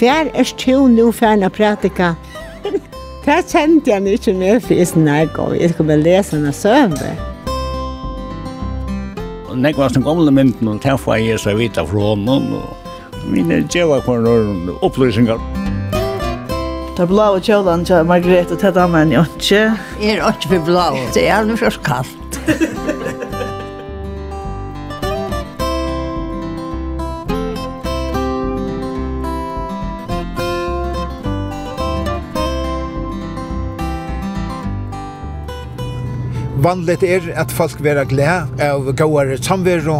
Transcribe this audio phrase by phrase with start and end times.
[0.00, 2.14] fær er tjo nu færna prætika.
[3.24, 5.56] Det kjente jeg ikke med, for i sin nærgård.
[5.60, 7.16] Jeg skulle bare lese henne søve.
[9.54, 12.62] Nek var den gamle mynden, og det var jeg så vidt fra honom.
[13.26, 15.40] Mine djeva kommer opplysningar.
[16.96, 19.62] Ta blå og kjølan til Margrethe, til damen, jeg ikke.
[20.00, 22.96] Jeg er ikke for blå, det er aldri først kaldt.
[36.62, 39.94] vanligt er at folk vera glad av gauare samveru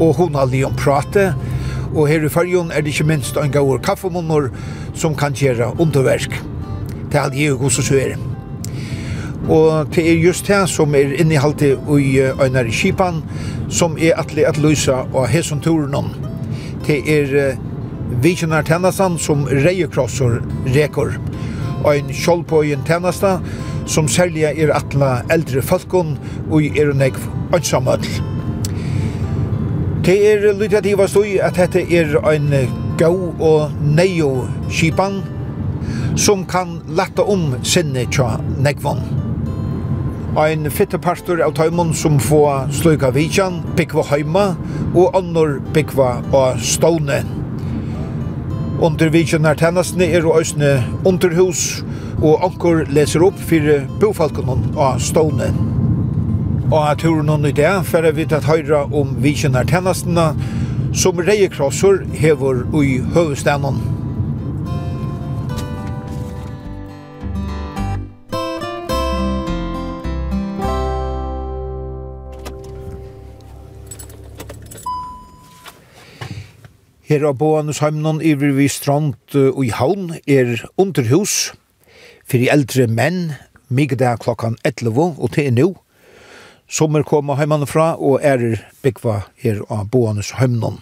[0.00, 1.32] og honaldi om prate,
[1.92, 4.50] og her i fargen er det ikke minst en gaur kaffemunnor
[4.94, 6.38] som kan gjøre underverk.
[7.12, 8.16] Det er aldri god som er.
[9.48, 13.22] Og det er just det som er innehaltig i Øynar i Kipan,
[13.68, 16.12] som er atli at løysa og hesson turen om.
[16.86, 17.56] Det er
[18.22, 20.40] vikjonar tennastan som reiekrosser
[20.74, 21.16] rekor.
[21.84, 23.44] Og en kjollpåjen tennastan
[23.86, 26.16] som særlig er atla eldre folkon
[26.50, 28.04] og er nekv ansamall.
[30.02, 32.50] Det er lydativa stoi at dette er ein
[32.98, 35.20] gau og neio skipan
[36.16, 39.00] som kan latta om sinne tja nekvon.
[40.38, 44.46] Ein fittepartur av taumon som få sluka vidjan, byggva heima
[44.94, 47.41] og annor byggva av ståne.
[48.82, 50.72] Under vikjønnertjenestene er og øsne
[51.06, 51.84] underhus,
[52.18, 53.68] og anker leser opp for
[54.02, 55.52] bofalkonen av stående.
[56.72, 60.26] Og at turen noen i det, for jeg vet at høyre om vikjønnertjenestene,
[60.98, 63.91] som reiekrosser hever i høvestanen.
[77.12, 81.50] Her av Boanusheimen iver vi strand og i havn er underhus
[82.24, 83.34] fyrir eldre menn,
[83.68, 85.66] migdag klokkan 11 og til nå.
[86.72, 90.80] Sommer koma heimann fra og er byggva her av Boanusheimen.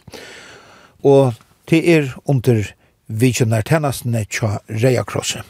[1.02, 1.34] Og
[1.66, 2.62] til er under
[3.10, 5.42] vikjønner tjenestene tja Reiakrosset.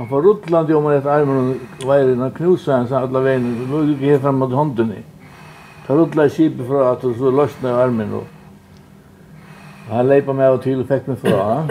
[0.00, 1.38] Han får rutlande om ett armen
[1.80, 3.68] och vajren och knusar hans alla vägen.
[3.70, 5.02] Då gick jag fram mot hånden i.
[5.86, 8.12] Ta rutlar kipet från att så lossnade armen.
[8.12, 8.26] Och
[9.90, 11.68] han leipade mig och till och fick mig från.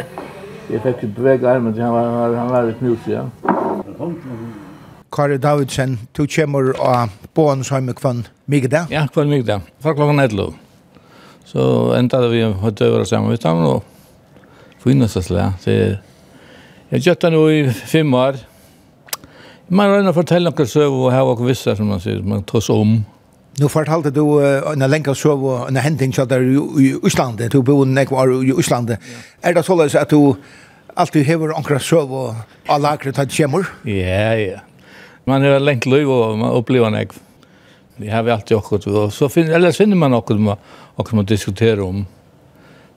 [0.68, 3.14] Jag fick beväga armen till han var, han var knusig.
[3.14, 4.12] Ja.
[5.12, 8.88] Kari Davidsen, du kommer av Bånsheim kvann Migda?
[8.90, 9.62] Ja, kvann Migda.
[9.80, 10.44] Fra klokkan 11.
[11.46, 13.84] Så enda vi hadde øvret sammen med dem og
[14.84, 15.54] finnes det slag.
[15.66, 16.09] Det er
[16.90, 18.40] Jeg gjøtt det nå i fem år.
[19.70, 22.72] Man røyner å fortelle noen søv og her og visse, som man sier, man tås
[22.74, 22.96] om.
[23.62, 26.48] Nu fortalte du uh, en lenka søv og en hending kjallt der
[26.82, 28.98] i Øslandet, du bor nek var i Øslandet.
[29.46, 30.34] Er det såleis at du
[30.98, 33.70] alltid hever ankra søv og av lagret at kjemur?
[33.86, 34.66] Ja, ja.
[35.30, 37.14] Man er lengt løy og man opplever nek.
[38.02, 40.58] Vi har vi alltid okkur, og så finner, eller finner man okkur man,
[40.98, 42.02] okkur man diskuterer om.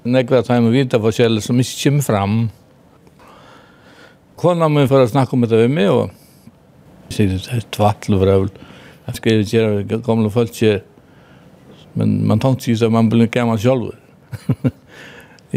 [0.08, 2.42] Nek var at man vita forskjellig som ikke kommer fram.
[2.48, 2.61] Ja
[4.42, 8.24] kona min for å snakke om det med meg, og sier det er tvattel og
[8.24, 8.52] vrøvel.
[9.06, 10.80] Jeg skal ikke gjøre gamle folk ikke,
[11.98, 13.90] men man tenkte ikke at man blir gammel selv.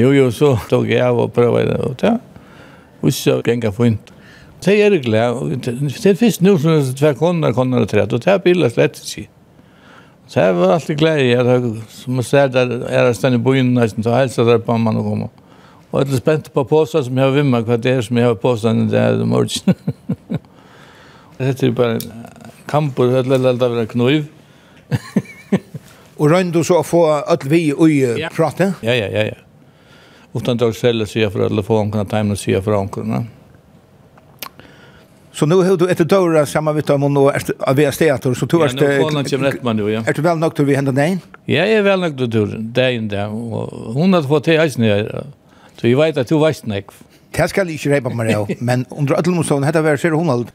[0.01, 2.17] jo, jo, så tog jeg av og prøvde det, og ja,
[3.01, 4.11] visse og ganger fint.
[4.65, 5.73] Det er glad, og det
[6.09, 8.71] er først nå som det er tver koner, koner og tredje, og det er bilen
[8.73, 9.29] slett ikke.
[10.25, 11.33] Så jeg var alltid glad i,
[11.93, 14.99] som jeg ser der, er jeg stedet i byen, og jeg hilser der på mamma
[14.99, 15.44] og kommer.
[15.95, 18.27] Og jeg er spent på påstå som jeg har vimmer hva det er som jeg
[18.27, 19.77] har påstå enn det er morgen.
[21.37, 22.25] Det er bare en
[22.67, 24.27] kamp og det er alt av en kniv.
[26.19, 28.69] Og rønn du så å få alt vi i prate?
[28.87, 29.41] Ja, ja, ja, ja.
[30.35, 33.27] Utan dag selv sier fra telefonen, kan jeg tegne sier fra omkring.
[35.35, 38.65] Så nu har du ett dörra samma vitt om och er av stätor så tror
[38.65, 38.95] er det.
[38.95, 40.03] Ja, nu kommer rätt man nu, ja.
[40.07, 41.19] Er du vel nok til vi händer nej?
[41.45, 42.71] Ja, jag är väl nöjd till turen.
[42.73, 43.25] Det är ju det.
[43.93, 45.23] Hon har fått det här snö.
[45.79, 46.93] Så jeg vet at du vet nek.
[47.35, 50.53] Det skal jeg ikke reipa meg av, men under alle motstånd, dette var ser alt,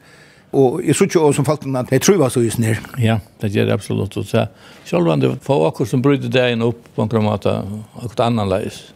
[0.51, 2.79] og jeg synes jo som falt at jeg tror var så just nir.
[2.99, 4.17] Ja, det gjør det absolutt.
[4.27, 4.47] Så
[4.85, 7.61] selv om det var akkur som bryter det inn opp på en kramata,
[8.01, 8.89] akkur annan leis.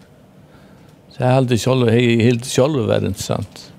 [1.13, 3.69] Så jeg held det selv, jeg held det selv var interessant.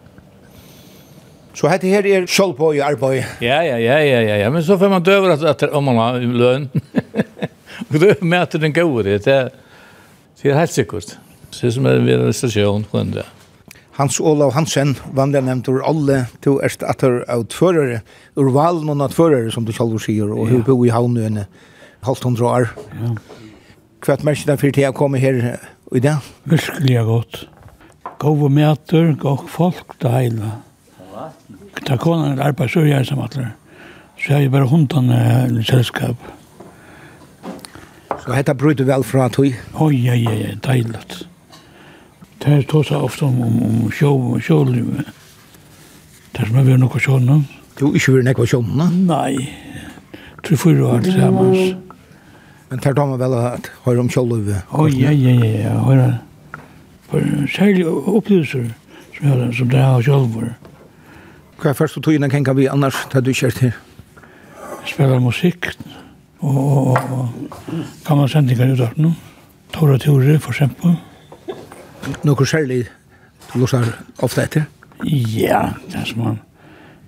[1.56, 3.25] Så hette her er selv på i arbeid.
[3.44, 6.00] Ja, ja, ja, ja, ja, ja, men så får man døver at, at om man
[6.00, 6.66] har løn.
[7.90, 9.49] og det møter den gode, det er,
[10.40, 11.16] det er helt sikkert.
[11.50, 13.16] Så som er ved stasjon på en
[13.96, 18.02] Hans Olav Hansen, vanlig nevnt ur alle, to erst atter av tførere,
[18.37, 21.46] ur valen og natførere, som du selv sier, og hun bor i havnøyene,
[22.04, 22.66] halvt hundra år.
[23.00, 23.14] Ja.
[24.04, 25.38] Hva er det for til jeg kommer her
[25.96, 26.26] i dag?
[26.44, 27.38] Virkelig godt.
[28.20, 30.50] Gåve møter, gåve folk, det hele.
[31.88, 33.54] Da konan er arbeid, så jeg som atler.
[34.20, 36.20] Så jeg er bare hundene i selskap.
[38.20, 39.56] Så hette bryter vel fra tog?
[39.81, 41.25] Oi, oi, oi, deilig.
[42.38, 45.02] Det här tog sig ofta om, om, om sjål och sjål.
[46.32, 47.44] Det här som har varit något sjålna.
[47.80, 48.90] Jo, inte varit något sjålna?
[48.90, 49.58] Nej.
[50.46, 51.74] Tror fyra år tillsammans.
[52.68, 54.32] Men det här tar man väl att höra om sjål
[54.70, 55.70] Oj Ja, ja, ja, ja.
[55.70, 56.14] Höra.
[57.08, 58.70] För särliga upplevelser
[59.18, 60.54] som, jag, som det här har sjål var.
[61.56, 63.76] Hva er første togene kan vi annars ta du kjørt her?
[64.84, 65.66] Spela musik.
[66.38, 67.28] Och og, og
[68.04, 69.12] gamle sendinger i dag nå.
[69.72, 70.96] Tora Tore, for eksempel
[72.24, 72.84] noe særlig
[73.52, 73.86] du lusar
[74.22, 74.66] ofte etter?
[75.04, 76.40] Ja, det er som man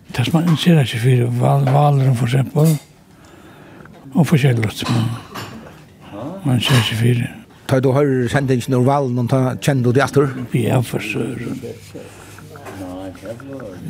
[0.08, 2.78] det er som man ser ikke for val, valeren for eksempel
[4.14, 5.10] og forskjellig som man
[6.44, 7.26] man ser ikke for
[7.68, 10.30] Ta du har sendt inn noen valen og ta kjenner du det etter?
[10.56, 11.58] Ja, for søren.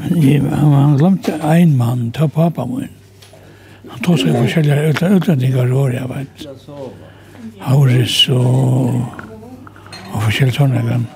[0.01, 2.91] Men jeg, han glemte en mann, ta pappa min.
[3.93, 6.49] Han tog seg forskjellige utlendinger år, jeg vet.
[7.63, 9.28] Hauris og
[10.13, 11.07] og forskjellige sånne grann.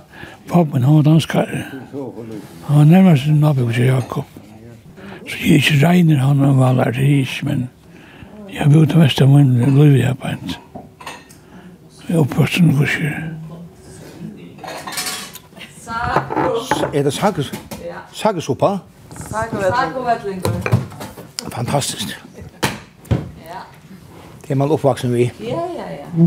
[0.48, 1.48] Pappen, han var danskar.
[2.66, 4.24] Han var nærmest en nabbi hos Jakob.
[5.28, 7.70] Så jeg ikke regner han om valar til is, men
[8.52, 10.56] jeg bodde til mest av min liv i arbeid.
[12.08, 13.32] Jeg oppvast en kurser.
[16.92, 17.52] Er det sagus?
[18.12, 18.78] Sagusopa?
[19.30, 20.52] Sagovetlingur.
[21.52, 22.18] Fantastiskt.
[24.42, 25.30] Det er man oppvaksen vi.
[25.40, 25.86] Ja, ja,
[26.18, 26.26] ja.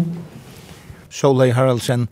[1.10, 2.08] Solveig Haraldsen,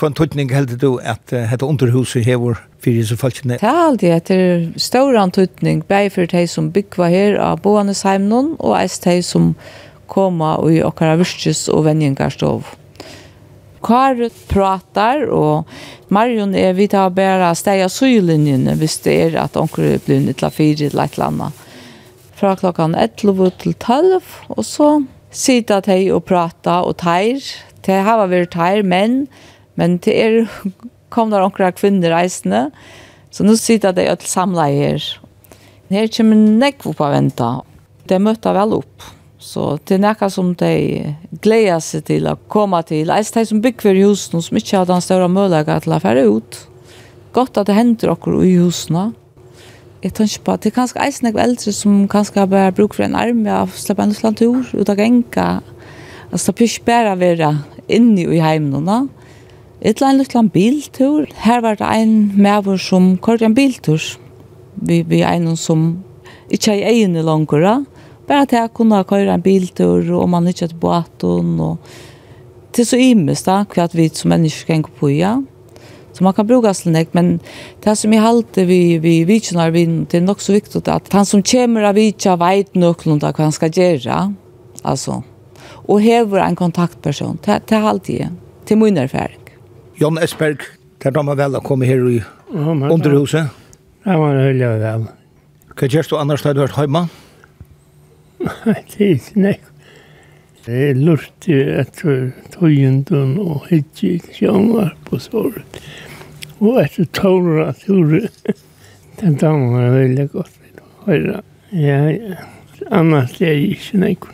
[0.00, 3.58] Kvann tøytning heldur du at hetta underhuset hever fyrir så folkene?
[3.60, 8.78] Det er alltid etter stor tøtning, bare for de som byggva her av boanesheimnon, og
[8.78, 9.50] eist de som
[10.08, 12.70] koma i okkara virkes og venjengarstov.
[13.84, 14.16] Kar
[14.48, 15.68] pratar, og
[16.08, 20.56] Marion er vidt av bæra av søylinjene, hvis det er at onker er blivit til
[20.56, 21.62] fyrir eller et eller annet.
[22.40, 24.90] Fra klokkan 11 til 12, og så
[25.30, 27.44] sitter de og prata og teir.
[27.84, 29.26] De har vært teir, men
[29.78, 30.40] Men det er
[31.14, 32.68] kom der onkra kvinner reisende,
[33.30, 35.08] så nå sitter de alle samlet her.
[35.90, 37.50] Her kommer nekv av venta.
[38.10, 39.06] De møter vel opp.
[39.40, 43.10] Så det er nekka som de gleder seg til å komme til.
[43.14, 46.26] Eist de som bygger i husene, som ikke har den større mulighet til å fære
[46.28, 46.58] ut.
[47.34, 49.08] Godt at det hender okkur i husene.
[50.04, 53.04] Jeg tenker på at det er kanskje eisen jeg eldre som kanskje bare bruk for
[53.04, 55.48] en arm, ja, slipper en slant tur, ut av genka.
[56.30, 57.50] Altså, det er ikke bare å være
[57.90, 59.19] inne i heimene, da.
[59.80, 61.24] Etla en liten biltur.
[61.40, 64.02] Her var det en mever som kørte en biltur.
[64.76, 66.02] Vi, vi er en som
[66.52, 67.78] ikke er egen i langere.
[68.28, 71.54] Bare til jeg kunne køre en biltur, og man ikke er til båten.
[71.64, 71.78] Og...
[72.76, 75.38] Til så imes da, hva vi som mennesker kan gå på, ja.
[76.12, 77.40] Så man kan bruka sin men
[77.84, 81.24] det som jeg halte vi, vi vitsjonar vi, det er nok så viktig at han
[81.24, 84.34] som kommer av vitsja veit nøklund av hva han skal gjøre,
[84.82, 85.22] altså,
[85.88, 88.34] og hever en kontaktperson, det, det halte jeg,
[88.66, 89.49] til min erfaring.
[90.00, 90.62] Jon Esberg,
[91.04, 93.50] der damer vel å komme her i underhuset.
[94.06, 95.02] Ja, man høller vel.
[95.76, 97.02] Hva gjør du annars da du har vært hjemme?
[98.40, 99.66] Det er ikke nek.
[100.64, 105.78] Det er lurt etter tøyenden og hittig sjonger på såret.
[106.64, 107.84] Og etter tåra at
[109.20, 110.58] den damen var veldig godt.
[111.04, 111.44] Høyre,
[111.76, 112.40] ja, ja.
[112.88, 114.28] Annars er jeg ikke nek.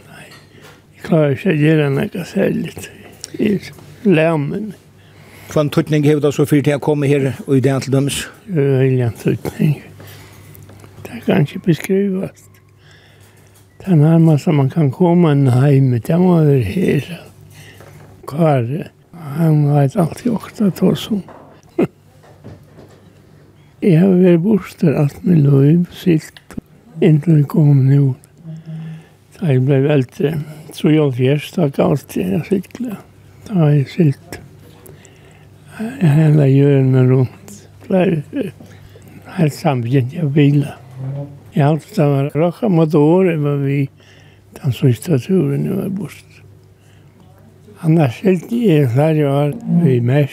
[0.95, 2.75] Jeg klarer ikke å gjøre nek særlig.
[3.35, 3.73] Jeg er
[4.07, 4.77] lammen.
[5.47, 8.19] Hva tutning hefur það så fyrir til að koma her og i dag til dømes?
[8.51, 9.79] Vilja tutning.
[11.07, 12.51] Det kan ikke beskrivast.
[13.79, 17.09] Det er nærmast man kan komme en heim, det må være her.
[18.27, 18.67] Kvar,
[19.37, 21.23] han vet alltid okta torsum.
[23.83, 26.57] Jeg har vært borster alt med løyv, silt,
[26.99, 28.17] inntil jeg kom nå.
[29.37, 30.33] Da jeg ble eldre,
[30.75, 32.99] så jeg fjerst, da galt jeg sikla.
[33.47, 34.41] Da har jeg silt
[36.01, 37.69] hela jorden runt.
[39.25, 40.75] Här samtidigt jag ville.
[41.53, 43.91] Jag har alltid varit raka mot året var vi
[44.63, 46.25] den sista turen jag var bort.
[47.79, 50.29] Annars helt i där år var vid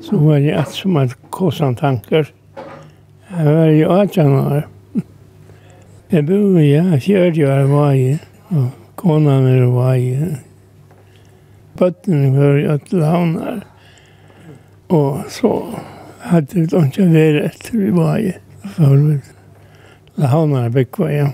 [0.00, 2.26] så var det allt som att kåsan tankar.
[3.28, 4.68] Jag var i 18 år.
[6.08, 10.36] Jag bor i fjärde år var jag och konan var i.
[11.78, 13.71] Bötten var i Öttelhavnar.
[14.92, 15.50] Og så
[16.28, 18.34] hadde vi ikke vært etter vi var i
[18.74, 19.22] forhånd.
[20.18, 21.30] Det havner jeg bygg var, ja.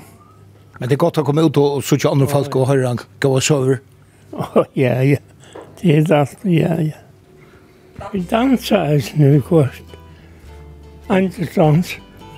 [0.79, 3.33] Men det er godt å komme ut og sitte andre folk og høre han gå
[3.35, 3.81] og sove.
[4.79, 5.19] Ja, ja.
[5.81, 7.00] Det er alt, ja, ja.
[8.12, 9.83] Vi danser oss nu vi kort.
[11.11, 11.97] Andre dans.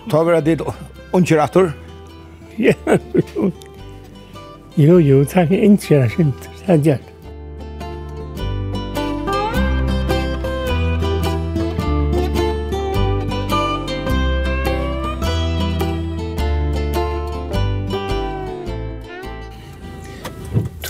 [0.09, 0.65] Ta vi det dit
[2.61, 2.75] Ja,
[4.77, 6.49] jo, jo, takk ikke, jeg synes.
[6.65, 7.20] Det er gjerne.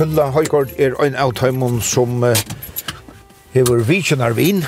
[0.01, 2.31] Tulla Høygård er ein av tøymon som uh,
[3.53, 4.63] hever vitjenar vin.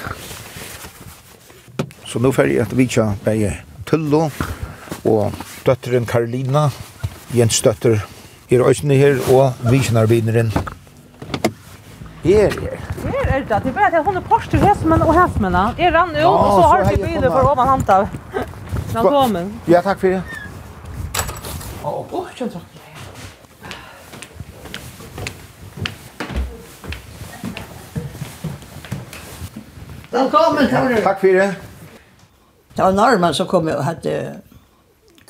[2.05, 3.55] Så nå fer jeg at vitja begge
[3.89, 4.27] Tullo
[5.09, 6.67] og døtteren Karolina,
[7.33, 8.03] Jens døtter,
[8.53, 10.53] er òsne her, og vitjenar vineren.
[12.27, 15.65] Her, er Her er det, det er bare at jeg har porsjer hesmen og hesmene.
[15.81, 18.21] Jeg rann ut, og så har vi bilen for ovan hant av.
[18.93, 19.49] Velkommen.
[19.65, 20.21] Ja, takk for det.
[21.81, 22.72] Åh, oh, kjent takk.
[30.13, 31.01] Velkommen, Tore.
[31.01, 31.55] Takk for det.
[32.77, 34.17] Det var normen som kom og hette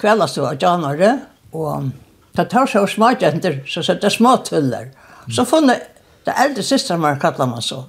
[0.01, 1.13] kveldastå av Janare,
[1.55, 1.93] og
[2.35, 3.23] det tar seg og smart
[3.71, 4.91] så sette små tuller.
[5.31, 5.87] Så funnet
[6.27, 7.85] det eldre systeren var kallet man så.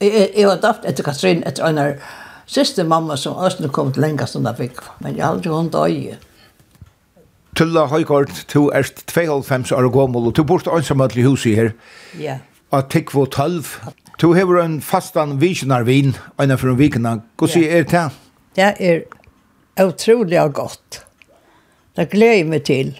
[0.00, 2.00] Jeg, jeg var daft etter Katrin, etter en
[2.48, 6.16] siste mamma som også kom til lengast som jeg fikk, men jeg hadde hun døye.
[7.58, 11.72] Tulla Høygaard, du er 52 år gammel, og du bor til i huset her.
[12.16, 12.38] Ja.
[12.70, 13.64] Og tikk var 12.
[14.18, 17.12] Du hever en fastan visionarvin, enn for en vikena.
[17.38, 17.74] Hvordan yeah.
[17.78, 18.06] er det?
[18.58, 18.70] Det
[19.78, 21.04] er utrolig godt.
[21.94, 22.90] Det gleder meg til.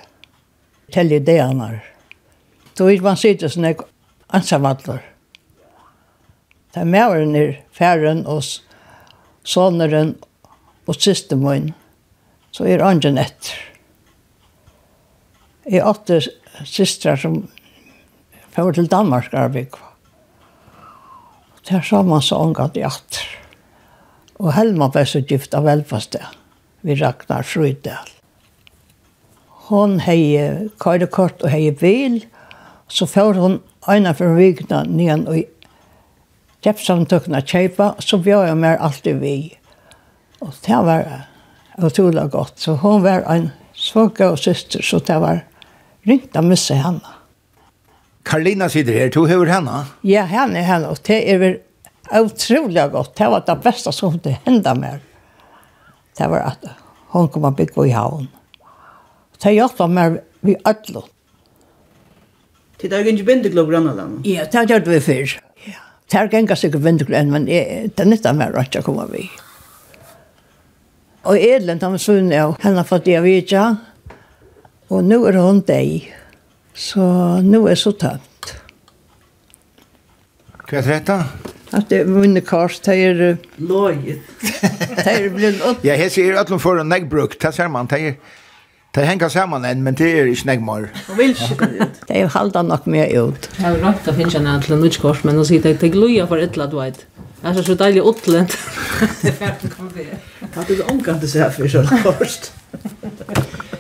[0.94, 1.80] Til ideene.
[2.78, 3.80] Du vet man sitter sånn jeg
[4.30, 5.02] ansamvandler.
[6.70, 8.46] Det er mæren er færen og
[9.42, 10.14] sånneren
[10.86, 11.72] og systemen.
[12.54, 13.58] Så er ånden etter.
[15.66, 16.22] Jeg har åtte
[16.62, 17.42] systrar som
[18.54, 19.74] får til Danmark arbeid.
[21.68, 23.24] Det samme så omgatt i atter.
[24.40, 26.22] Og Helma ble så gift av velfaste.
[26.80, 28.08] Vi Ragnar Frydal.
[29.68, 30.38] Hon hei
[30.80, 32.22] kajrekort og hei bil.
[32.88, 35.42] Så får hon øyne for vikna nyan og
[36.64, 39.34] kjeppsamtøkna kjeipa, så bjør jeg mer alltid vi.
[40.40, 41.04] Og det var
[41.84, 42.56] utrolig godt.
[42.60, 45.44] Så hon var en svagga og syster, så det var
[46.08, 47.17] ringt å missa henne.
[48.28, 49.84] Karolina sitter her, du hører henne?
[50.04, 51.54] Ja, henne er henne, og det er vel
[52.12, 53.14] utrolig godt.
[53.16, 55.00] Det var det beste som det hendte meg.
[56.18, 56.66] Det var at
[57.14, 58.28] hun kom og bygde i havn.
[59.40, 61.06] Det hjalp meg vi alle.
[62.78, 64.26] Det er ikke vindeklubber annet?
[64.28, 65.36] Ja, det gjør vi før.
[66.08, 69.24] Det er ikke sikkert vindeklubber, men det er nytt meg rett å komme vi.
[71.28, 73.64] Og Edlen, han var sunn, og henne har fått det å vite.
[74.92, 76.06] Og nå er hun deg.
[76.08, 76.27] Ja.
[76.78, 77.04] Så
[77.42, 78.52] nå er så tømt.
[80.68, 81.16] Hva er dette?
[81.74, 83.22] At det er mine kars, det er...
[83.58, 84.20] Løyet.
[84.98, 85.82] Det er blitt opp.
[85.84, 88.20] Ja, jeg sier at noen får en neggbruk, det ser man, det er...
[88.96, 90.86] Det henger sammen enn, men det er ikke nek mer.
[91.12, 91.98] Og vil ikke gå ut.
[92.08, 93.50] Det er jo halda nok mer ut.
[93.58, 96.24] Jeg har rakt å finne en til en utskors, men nå sier det er gloja
[96.30, 97.02] for et eller annet.
[97.04, 97.28] du vet.
[97.42, 98.56] Det er så deilig utlent.
[99.20, 100.08] Det er ferdig.
[100.56, 102.40] Hadde du omkant det seg for sånn kors?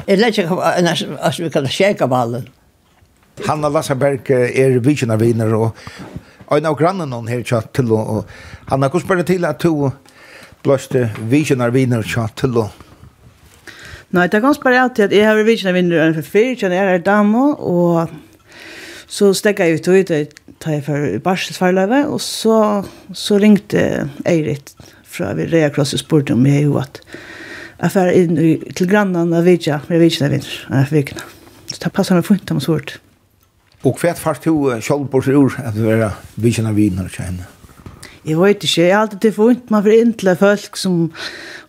[0.06, 2.46] Jeg lærte ikke hva vi kaller skjegabalen.
[3.46, 8.24] Hanna Lasseberg er vikinavinner, og en av grannen hon her tjatt til, og
[8.70, 9.88] Hanna, hvordan spør det til at du
[10.64, 12.84] blåste vikinavinner tjatt til, og
[14.08, 16.94] Nei, det er ganske bare alltid at jeg har vikinavinner enn for fyr, kjenner jeg
[16.96, 18.08] er dame, og
[19.04, 22.56] så stegget jeg ut og ut, ta jeg for barselsfarløyve, og så,
[23.12, 23.82] så ringte
[24.24, 24.72] Eirit
[25.04, 27.02] fra vi Rea Kross og spurte om jeg jo at
[27.78, 28.40] jeg fer inn
[28.74, 31.28] til grannene av Vidja, med Vidja vinner, av Vikna.
[31.68, 32.96] Så det passer meg fint om svårt.
[33.86, 37.46] Og hva fast du selv på seg ur at du er vikjene viner og kjenne?
[38.26, 40.96] Jeg vet ikke, jeg har alltid til funnet meg for inntil folk som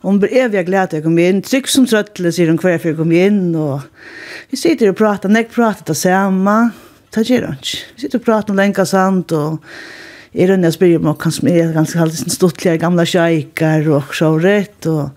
[0.09, 1.43] om blir evig glad til å komme inn.
[1.45, 3.53] Trygg som trøttelig, sier hun hver for å komme inn.
[3.53, 3.85] Og
[4.49, 6.57] vi sitter og prater, når jeg prater det samme,
[7.13, 7.85] det gjør hun ikke.
[7.93, 9.61] Vi sitter og prater om lenge sant, og
[10.33, 14.11] jeg rønner og spør om hva som er ganske alltid sin stortlige gamle kjeiker og
[14.17, 15.13] så rett, og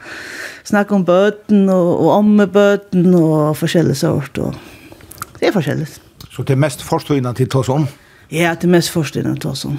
[0.69, 4.45] snakker om bøten og, og omme bøten og forskjellige sort.
[4.45, 5.91] Og det er forskjellig.
[6.33, 7.85] Så det er mest forstående til oss om?
[8.33, 9.77] Ja, det er mest forstående til oss om.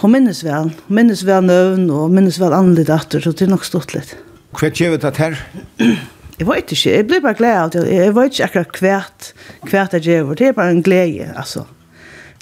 [0.00, 3.52] Hun minnes vel, hun minnes vel nøvn, og minnes vel annerledes atter, så det er
[3.52, 4.14] nok stått litt.
[4.56, 5.38] Hva gjør vi det her?
[6.36, 7.84] Jeg vet ikke, jeg blir bare glad av det.
[7.92, 9.28] Jeg vet ikke akkurat hvert,
[9.70, 11.64] hvert jeg gjør, det er bare en glede, altså.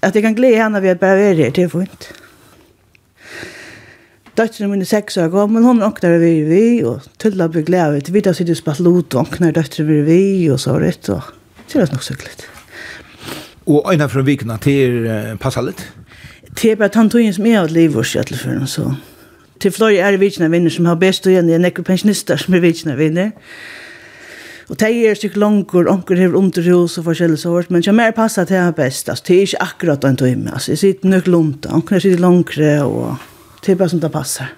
[0.03, 2.09] At jeg kan glede henne ved at bare være her, det er fint.
[4.61, 8.01] min er seks år gammel, hun er åkner vi vi, og tulla blir glad av
[8.01, 8.15] det.
[8.15, 11.23] Vi da sitter og spalt lot, og åkner døtteren vi vi, og så rett, og
[11.71, 12.54] det er nok så glede.
[13.67, 15.87] Og øyne fra vikene til uh, passer litt?
[16.71, 18.91] er bare tantøyen som er av livet, i alle fall, så.
[19.61, 22.55] Til flere er vikene vinner som har best og igjen, det er nekker pensjonister som
[22.55, 23.33] er vikene vinner.
[24.69, 28.15] Og det er sikkert langt, og anker har underhus og forskjellig sort, men jeg mer
[28.17, 29.09] passer til det best.
[29.09, 30.53] Altså, det er ikke akkurat en tøyme.
[30.53, 33.17] Altså, jeg sitter nok lunta, anker sitter langt, og
[33.65, 34.53] det er bare som det passer.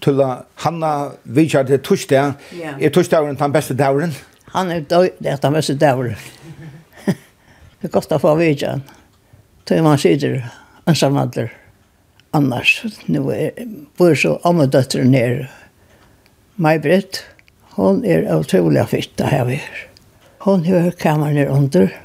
[0.00, 0.34] Tulla,
[0.64, 0.92] Hanna,
[1.24, 2.32] vi kjør til torsdag.
[2.80, 4.14] Er torsdagen den beste dagen?
[4.54, 4.84] Han er
[5.42, 6.14] den beste dagen.
[7.80, 8.82] Det kostar för vidjan.
[9.64, 10.48] Då man sitter
[10.84, 11.52] ensamhandlar.
[12.30, 13.50] Annars, nu är,
[13.96, 15.50] bor så ammadötter ner.
[16.54, 17.24] Maj-Britt,
[17.60, 19.88] hon är otroligt fitta här vi är.
[20.38, 21.96] Hon har kameran ner under.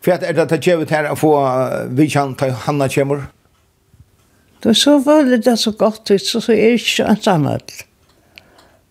[0.00, 3.24] För att är det att jag här att få vi vidjan till Hanna Kjemur?
[4.62, 7.72] Det är så väldigt det så gott ut så, så är det inte ensamhandlar.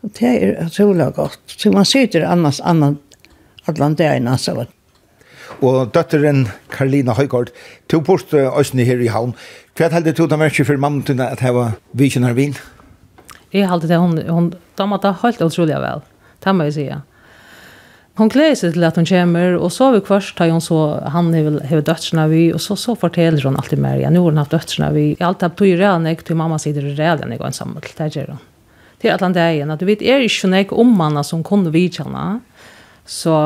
[0.01, 1.39] Det är otroligt gott.
[1.45, 2.97] Så man sitter annars annan
[3.65, 4.65] Atlantea i Nassau
[5.61, 7.51] og døtteren Karolina Høygaard,
[7.89, 9.35] to bort østene her i havn.
[9.77, 12.55] Hva er det du tar merke for mamma til at det var vikjen her vin?
[13.53, 16.01] Jeg har alltid det, hun, hun damer det helt utrolig vel,
[16.43, 16.87] det må jeg si.
[18.17, 20.79] Hun gleder seg til at hun kommer, og så vi først tar hun så,
[21.13, 24.41] han har døtterne vi, og så, så forteller hun alltid mer, ja, nå har hun
[24.41, 25.07] haft døtterne vi.
[25.11, 27.51] Jeg har alltid har tog i redan, jeg til mamma sider i redan, jeg går
[27.51, 28.45] en sammen, det gjør hun.
[28.97, 31.45] Til at han det er igjen, at du vet, er ikke noe om mannen som
[31.45, 32.25] kunne vidkjenne,
[33.05, 33.37] så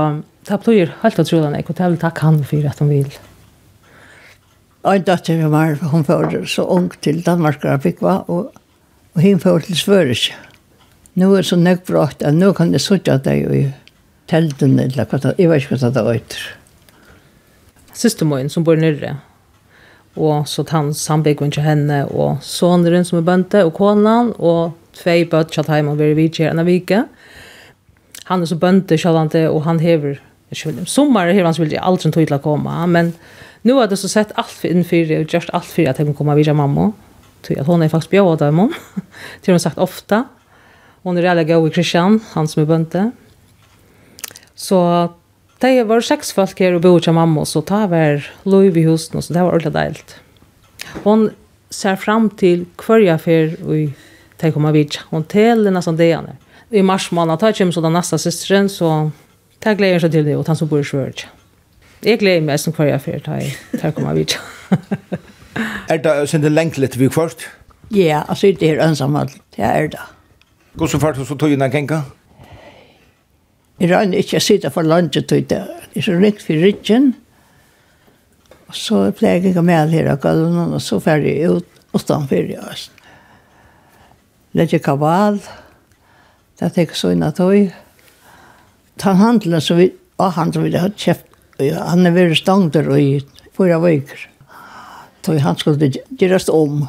[0.47, 3.11] det blir helt utrolig nek, og det vil takke han for at han vil.
[4.81, 8.49] Og en datter vi var, hun førte så ung til Danmark og fikk va, og,
[9.13, 10.31] og hun førte til Svøres.
[11.13, 13.65] Nå er det så nøk brått, at nå kan jeg sitte deg i
[14.31, 16.47] telten, eller hva det, jeg vet ikke hva det er etter.
[18.01, 19.17] Systermøyen som bor nere,
[20.15, 25.21] og så tann sambyggen til henne, og soneren som er bønte, og konan, og tvei
[25.29, 27.03] bøtt, tjatt heim og vire vidtjer enn av vike.
[28.31, 30.17] Han er så bønte, kjallante, og han hever
[30.51, 33.13] ikke vil, sommer er hans vilje, aldri en att komme, men
[33.61, 36.15] nu har det så sett alt for innfyr, og gjort alt for at jeg kan
[36.15, 36.91] komme videre mamma,
[37.43, 38.73] til at hon er faktisk bjød av dem,
[39.41, 40.25] til hun har sagt ofta.
[41.03, 43.11] Hon er reelle god i Kristian, han som er bønte,
[44.55, 44.81] så
[45.61, 49.21] det var seks folk her og bodde av mamma, så det var lov i husen,
[49.21, 50.15] så det var ordentlig deilt.
[51.05, 51.29] Hon
[51.71, 53.93] ser fram til hverja fyr, og
[54.41, 56.31] det kommer videre, Hon teler nesten det igjen.
[56.71, 59.11] I mars måned, da kommer så den neste søsteren, så
[59.61, 61.25] Det gleder jeg seg til det, og han som bor i Svørg.
[62.01, 63.49] Jeg gleder meg som hver jeg fyrt her,
[63.81, 64.39] her kommer vi til.
[65.91, 67.45] er det sin det lengt litt vi først?
[67.93, 70.01] Ja, altså det er ensamhet, det er det.
[70.73, 72.01] Hvordan fart så tog inn den kenka?
[73.81, 75.61] Jeg rann ikke å sitte for landet tog det.
[75.91, 77.13] Det Jeg så ringt for ryggen,
[78.67, 82.55] og så pleier jeg ikke med her av gulven, og så ferdig ut utenfor i
[82.55, 82.91] øst.
[84.53, 85.41] Legger kaval,
[86.59, 87.73] det er ikke så innan tog,
[88.97, 91.27] ta handla så vi, og han som vi har kjeft,
[91.59, 93.21] han er veldig stangter i
[93.57, 94.27] fyra veker.
[95.21, 96.87] Så han skulle gjøres om.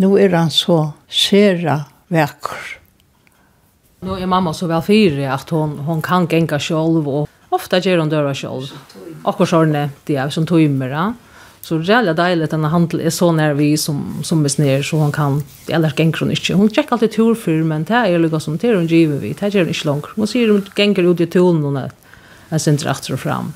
[0.00, 1.82] Nå er han så sera
[2.12, 2.78] vekker.
[4.02, 7.98] Nu er mamma så vel fyra att hon, hon kan gänga själv och ofta ger
[7.98, 8.72] hon dörra själv.
[9.22, 11.04] Och Akkurat sånn, det er som tøymer, ja.
[11.62, 14.96] Så det är dejligt att handel är så när vi som, som är snär så
[14.96, 16.54] hon kan, eller gänger hon inte.
[16.54, 19.32] Hon checkar alltid tur för, men det är lika som det är hon giver vi.
[19.40, 20.06] Det är inte långt.
[20.16, 23.52] Hon säger hon gänger ut i turen och när sen inte och fram.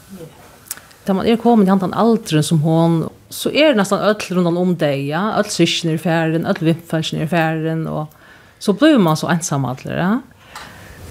[1.07, 4.59] Da man er kommet i hantan alderen som hon, så er det nesten öll rundt
[4.59, 5.37] om deg, ja.
[5.39, 8.11] Öll syskjen er i færen, öll vimpfelsen er i færen, og
[8.59, 10.09] så blir man så ensam alle, ja.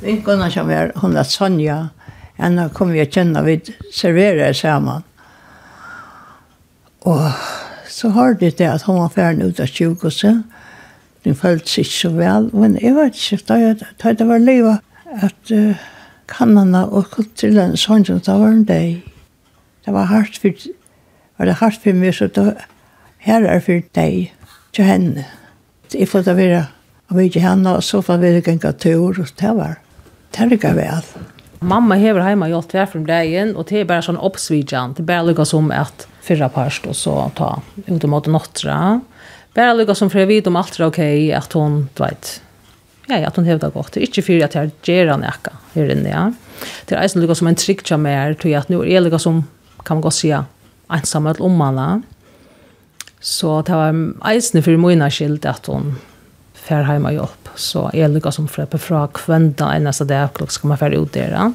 [0.03, 1.77] Vinkunna som er, hon er Sonja,
[2.36, 3.55] henne kom vi å kjenne, vi
[3.95, 5.08] serverer sammen.
[7.06, 7.32] Og
[7.89, 10.32] så hørte jeg det at hun var ferdig ut av sjukhuse.
[11.26, 12.50] Hun følte seg ikke så vel.
[12.54, 14.82] Men jeg vet ikke, da jeg, da det var livet
[15.26, 15.84] at uh,
[16.30, 18.96] kannene og kulturen sånn som det var en dag.
[19.86, 20.65] Det var hardt for,
[21.38, 22.56] var det hardt for meg, så det,
[23.26, 24.32] her er for deg,
[24.74, 25.26] til henne.
[25.94, 26.63] Jeg får da være,
[27.10, 29.78] og vi ikke henne, og så får vi ikke en tur, og det var,
[30.34, 31.06] det er ikke vel.
[31.62, 34.98] Mamma hever hjemme gjort hver fra dagen, og det er bare sånn oppsvidjan.
[34.98, 37.51] Det er bare lykkes om at fyrra parst og så ta
[37.85, 39.01] ut mot nåttra.
[39.55, 42.41] Bare lukka som för vet om allt är okej att hon vet.
[43.07, 43.91] Ja, att hon hävdar gott.
[43.91, 46.33] Det är inte för att jag ger henne jacka här inne, ja.
[46.85, 49.43] Det er eisen lukka som en trick mer, är till att nu jeg lukka som
[49.83, 50.45] kan man gå säga
[50.89, 52.01] ensam att om alla.
[53.19, 55.95] Så det var eisen för moina skild att hon
[56.53, 57.49] fär heima jobb.
[57.55, 60.93] Så jeg lukka som för på fra kvända en nästa dag klockan ska man färd
[60.93, 61.53] ut där.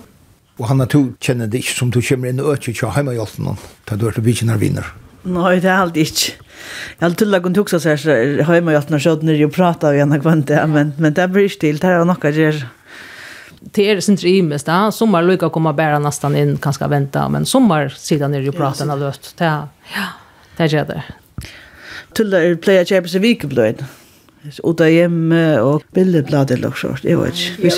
[0.61, 3.15] Og han har to kjenner det ikke som du kommer inn og øker ikke hjemme
[3.17, 3.55] i alten,
[3.89, 4.91] da du er til byggen av vinner.
[5.25, 6.37] Nei, det er alt ikke.
[7.01, 8.17] Jeg har tullet kun tukse seg så
[8.53, 11.49] hjemme i alten og skjøtt når jeg prater og gjerne kvante, men, men det blir
[11.49, 12.61] ikke til, det er noe jeg
[13.61, 14.91] Det är sin trimes där.
[14.91, 19.35] Sommar lukar komma bära nästan in kanske vänta men sommar sidan är ju pratarna löst.
[19.39, 19.69] Ja.
[19.95, 20.07] Ja.
[20.57, 21.03] Det är det.
[22.15, 23.85] Tulla er playa Champions League blöd
[24.41, 27.71] ut av hjemme og bildeblad eller noe sånt, jeg vet ikke.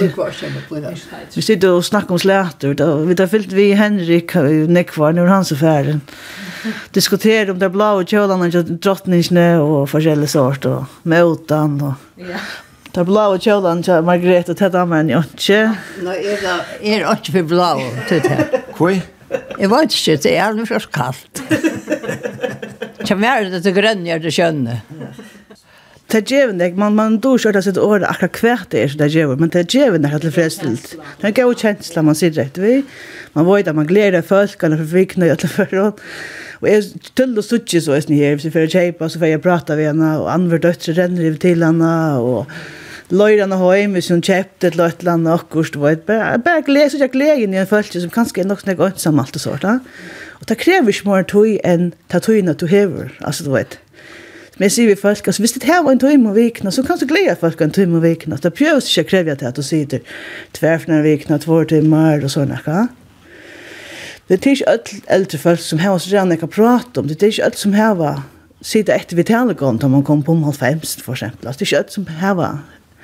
[1.35, 2.77] Vi sitter og snakker om slæter,
[3.09, 4.35] vi har fyllt vi Henrik
[4.71, 6.03] Nekvar, når han så færen.
[6.95, 12.21] Diskuterer om det er blå og kjølene og drottningene og forskjellige sort, og møten og...
[12.93, 15.63] Det er blå og kjølene til Margrethe og Tetta Mann, jo ikke?
[16.05, 17.71] Nå er det ikke for blå,
[18.11, 18.63] til det.
[18.77, 18.95] Hvor?
[19.59, 21.43] Jeg vet ikke, det er aldri først kaldt.
[23.03, 24.83] Kjem her det til grønn, gjør det skjønne.
[25.01, 25.15] Ja
[26.13, 29.01] det gjør det, man, man dår ikke at sitt året akkurat hvert det er som
[29.01, 30.91] det er gjør, men det er gjør det helt tilfredsstilt.
[30.93, 32.75] Det er en god kjensla, man sier rett vi.
[33.37, 36.03] Man vet at man gleder folk, eller for vikene, eller for råd.
[36.63, 39.43] Og jeg tull og suttje så er her, hvis jeg får kjeipa, så får jeg
[39.43, 42.51] prata ved henne, og andre døtre renner til henne, og
[43.13, 47.01] løyrene høyme, hvis hun kjepte et løyt land og akkurat, og bare, bare gleder, så
[47.03, 49.65] jeg gleder inn i en følelse som kanskje er nok snakk ønsom alt og sånt.
[50.43, 53.79] Og det krever ikke mer tog enn ta togene du hever, altså du vet.
[53.79, 53.92] Mm.
[54.59, 56.83] Men jeg sier vi folk, altså hvis det her var en tøyme og vikna, så
[56.85, 58.37] kan du glede folk en tøyme og vikna.
[58.37, 60.03] Det prøves ikke å kreve til at du sier det.
[60.59, 62.83] Tverfna vikna, tvår tøymer og sånne, ikke?
[64.29, 67.09] Det er ikke alle eldre folk som har så gjerne ikke prate om.
[67.09, 68.23] Det er ikke alle som har
[68.63, 71.49] sitte etter vi taler om da man kom på om halvfemst, for eksempel.
[71.49, 72.45] Det er ikke alle som har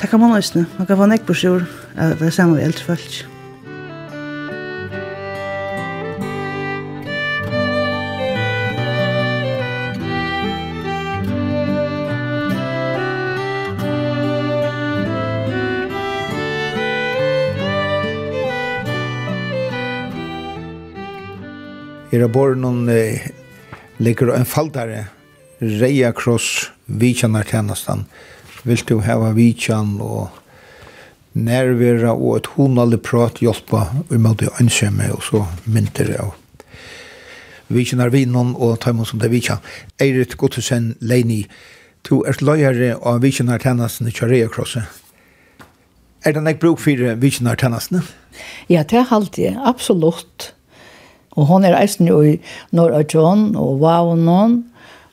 [0.00, 1.64] Det kan man også, man kan få en ekbrosjur,
[1.96, 3.26] det er samme vi eldre folk.
[22.16, 23.26] Her er bare noen eh,
[24.00, 25.02] ligger en faldare
[25.60, 28.06] reia kross vidkjennar tjennestan
[28.66, 30.34] vil du hava vitjan og
[31.36, 36.34] nærvera og et honalig prat hjelpa imot det ønskjemme og så mynter det av
[37.72, 39.62] vitjan er vinon og taimon som det vitjan
[40.02, 41.44] Eirit Gottesen Leini
[42.08, 44.86] du er løyere av vitjan er tjennesten i Kjarea Krosset
[46.26, 48.02] Er det nek bruk for vitjan er tjennesten?
[48.68, 50.50] Ja, det er alltid, absolutt.
[51.38, 52.32] Og hon er eisen jo i
[52.74, 54.64] Norra John og Vavnon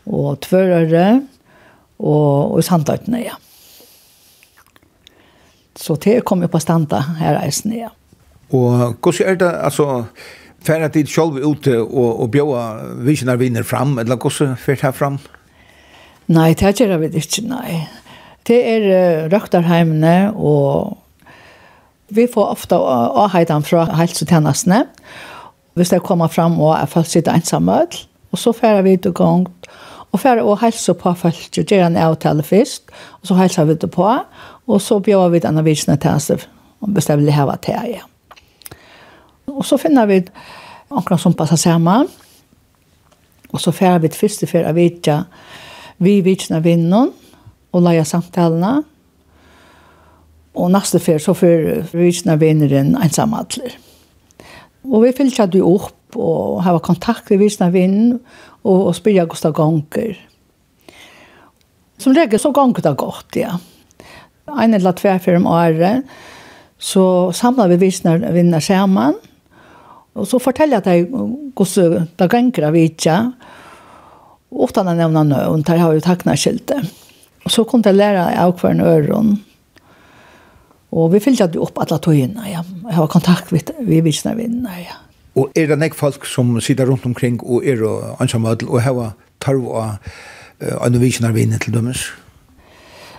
[0.10, 1.22] og Tvørare
[2.04, 3.40] og, og i Sandøytene, ja.
[5.80, 7.90] Så det kom jo på standa her eisen, ja.
[8.54, 10.04] Og hvordan er det, altså,
[10.64, 12.66] færre tid selv ute og, og bjóa
[13.04, 15.18] visjonar vinner fram, eller hvordan fyrt her fram?
[16.32, 17.82] Nei, det gjør vi ikke, nei.
[18.48, 21.00] Det er uh, røkterheimene, og
[22.14, 24.84] vi får ofte avheitan fra helsetjenestene.
[25.74, 27.80] Hvis det kommer fram og er folk sitter ensamme,
[28.32, 29.68] og så færre vi til gongt,
[30.14, 33.78] og fer og helse på folk, og gjøre en avtale først, og så helse vi
[33.82, 34.10] det på,
[34.68, 36.44] og så bjør vi denne visene til
[36.84, 38.04] og bestemmer det her var til, ja.
[39.48, 40.22] Og så finner vi
[40.92, 42.08] akkurat som passer sammen,
[43.54, 45.24] og så fer vi det første for å vite
[46.04, 47.12] vi visene vinner
[47.74, 48.84] og leie samtalene,
[50.54, 53.74] og neste fer så fyr visene vinneren ensamhandler.
[54.86, 58.20] Og vi fyllte det opp og hava kontakt med visene vinnen,
[58.64, 60.22] og, og spyrja hvordan det gonger.
[62.02, 63.58] Som regel så gonger det godt, ja.
[64.60, 66.04] Ein eller tve for om året,
[66.76, 69.16] så samlar vi visner vinner sammen,
[70.14, 71.14] og så forteller jeg deg
[71.56, 73.18] hvordan det gonger vi ikke,
[74.54, 76.84] utan å nevne nøvn, der har vi takna skilte.
[77.44, 79.38] Og så kunne jeg lære av hver øron,
[80.94, 82.62] og vi fyllte opp alle togene, ja.
[82.84, 85.00] Jeg har kontakt med vi visner vinner, ja.
[85.36, 89.14] Og er det nek folk som sitter rundt omkring og er og ansamødel og heva
[89.42, 89.96] tarv og
[90.62, 92.12] uh, anvisjonar vinnet til dømes?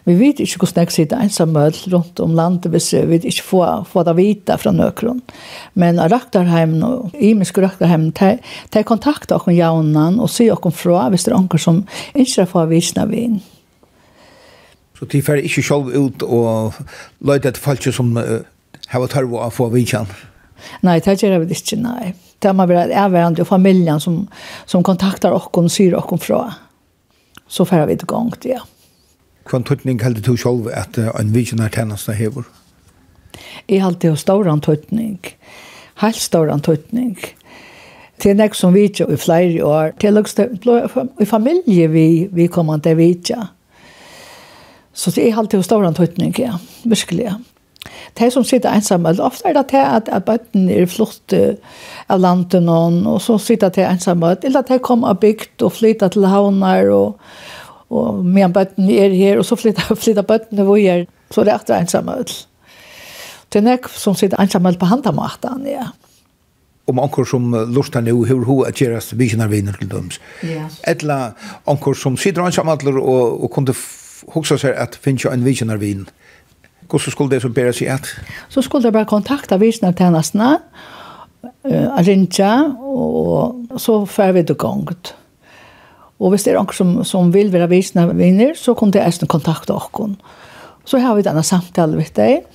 [0.04, 4.02] Vi vet ikke hvordan jeg sitter ensamødel rundt om landet hvis vi ikke får, får
[4.04, 5.22] det vite fra nøkron.
[5.74, 8.36] Men Raktarheim og Imisk Raktarheim, de,
[8.74, 11.82] de kontakter oss jaunan og sier oss fra hvis det er noen som
[12.14, 13.40] ikke får visna vin.
[14.98, 16.76] Så de får ikke selv ut og
[17.24, 18.44] løyde etter folk som uh,
[18.92, 20.12] har tarv å få vidkjent?
[20.82, 22.12] Nei, det gjør vi ikke, nei.
[22.42, 24.24] Det må være avverende og familien som,
[24.66, 26.42] som kontakter oss og syr oss fra.
[27.48, 28.64] Så får vi det gang til, ja.
[29.44, 32.46] Hva tøtning heldig du selv at en visionær tjeneste hever?
[33.68, 35.18] Jeg heldig jo stor antøtning.
[36.00, 37.18] Helt stor antøtning.
[38.22, 39.92] Det er nek som vidtja i flere år.
[40.00, 43.48] Det er lukst i familie vi, vi kommer til vidtja.
[44.94, 46.56] Så det er alltid stor antøtning, ja.
[46.84, 47.34] Virkelig, ja
[48.18, 52.62] de som sitter ensamme, ofte er det til at, at bøtten er flukt av landet
[52.62, 56.28] noen, og så sitter de ensamme, eller at de kommer av bygd og flytter til
[56.30, 57.18] havner, og,
[57.94, 61.58] og med bøtten er her, og så flytter, flytter bøttene hvor er, så er det
[61.58, 62.16] etter ensamme.
[63.52, 65.90] Det er nek som sitter ensamme på handamaten, ja.
[66.84, 70.20] Om anker som lortar nu, hur hur att göras vikna viner till döms.
[70.82, 71.32] Etla
[71.64, 73.74] anker som sitter ensamme og, och kunde
[74.44, 75.98] seg at finnes jo en vikna vin.
[75.98, 76.23] Mm
[76.94, 78.06] Hvordan skulle det som bære seg at?
[78.48, 80.50] Så skulle det bare kontakta visna til henne,
[81.66, 85.14] uh, rinja, og så fer vi det gongt.
[86.22, 89.26] Og hvis det er noen som, som vil være visna vinner, så kan det eisen
[89.26, 90.14] kontakta okken.
[90.86, 92.46] Så har vi denne samtal med deg,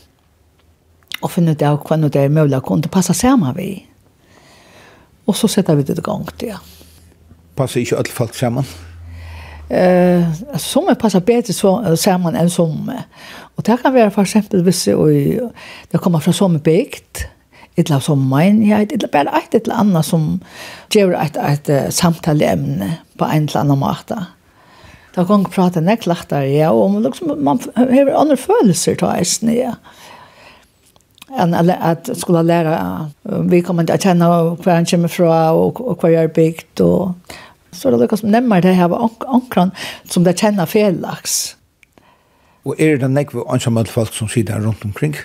[1.19, 3.73] og finna det av hva det er mulig å kunne passe sammen vi.
[5.27, 6.61] Og så setter vi det gongt, ja.
[7.59, 8.63] Passer ikke alle folk sammen?
[9.69, 12.91] Eh, som är passar bättre så samman än som.
[13.55, 15.07] Och det kan vara för exempel hvis och
[15.91, 17.27] det kommer från som ett
[17.75, 20.39] illa som min ja illa bara ett eller annat som
[20.89, 24.25] ger ett ett samtaleämne på en eller annan måte.
[25.15, 29.05] Då kan jag prata näklart där ja och man liksom man har andra känslor då
[29.05, 29.75] är ja
[31.37, 35.49] en eller att skulle lära vi kommer inte att känna kvar han kommer från
[35.81, 37.11] och kvar jag byggt och
[37.71, 39.71] Så er det lukket som nemmer det her ankran
[40.09, 41.55] som det kjenner felags.
[42.65, 45.15] Og er det nekve ansammet folk som sitter rundt omkring?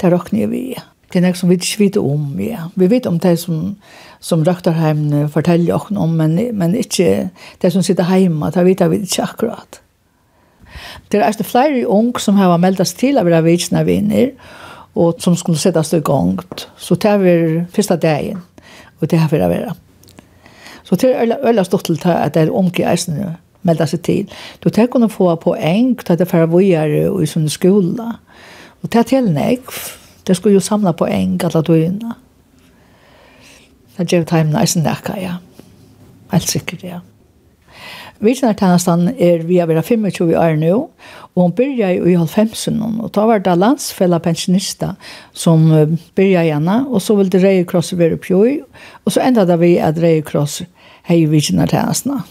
[0.00, 0.86] Det råkner vi, ja.
[1.12, 2.68] Det er nek som vi ikke vet om, ja.
[2.74, 3.76] Vi vet om det som,
[4.18, 7.28] som Røkterheim forteller oss om, men, men ikke
[7.62, 9.80] det som sitter hjemme, det vet vi ikke akkurat.
[11.12, 14.32] Det er det flere unge som har meldt oss til av være vitsende vinner,
[14.98, 16.40] og som skulle settes i gang.
[16.76, 18.42] Så det er første dagen,
[19.00, 19.83] og det har vi vært.
[20.94, 24.34] Så det er øyla stått til at det er unge eisene melda seg til.
[24.60, 28.10] Du tar kunne få poeng til at det færre vujere og i sånne skola.
[28.82, 29.80] Og det er til nekv.
[30.26, 32.20] Det skulle jo samla poeng alle døgnet.
[33.96, 35.36] Det gjør timen eisen nekka, ja.
[36.32, 37.00] Helt sikkert, ja.
[38.24, 40.76] Virksomhetstjenesten er vi er 25 år nå,
[41.34, 44.94] og hun begynte i 90-ånden, og da var det landsfella pensjonister
[45.32, 45.66] som
[46.14, 48.60] begynte igjen, og så ville Røye Kross være pjøy,
[49.04, 50.62] og så enda det vi at Røye Kross
[51.08, 52.22] hei vi kjenner til hensene.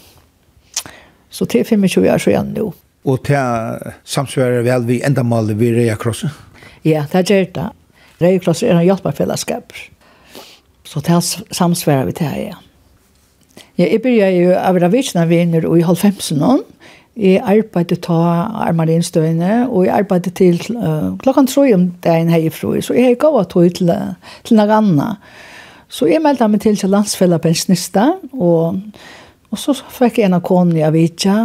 [1.30, 2.68] Så til 25 år så igjen nå.
[3.04, 6.30] Og til samsvarer vel vi enda maler vi Røya Krosset?
[6.84, 7.70] Ja, det gjør det.
[8.22, 9.74] Røya Krosset er en hjelperfellesskap.
[10.84, 12.60] Så til samsvarer vi til her, ja.
[13.78, 16.42] Ja, jeg begynte jo av Ravitsjene vinner i halvfemsen
[17.16, 18.18] Jeg arbeidde ta
[18.66, 22.80] armarinstøyene, og jeg arbeidde til uh, klokken tre om dagen herifra.
[22.80, 23.90] Så jeg gav har tog til,
[24.44, 25.18] til noen annen.
[25.94, 28.80] Så jeg meldte meg til til landsfellet pensjonista, og,
[29.50, 31.36] og så fikk jeg en av konen i Avitja,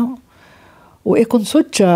[1.07, 1.91] Og jeg kunne sutja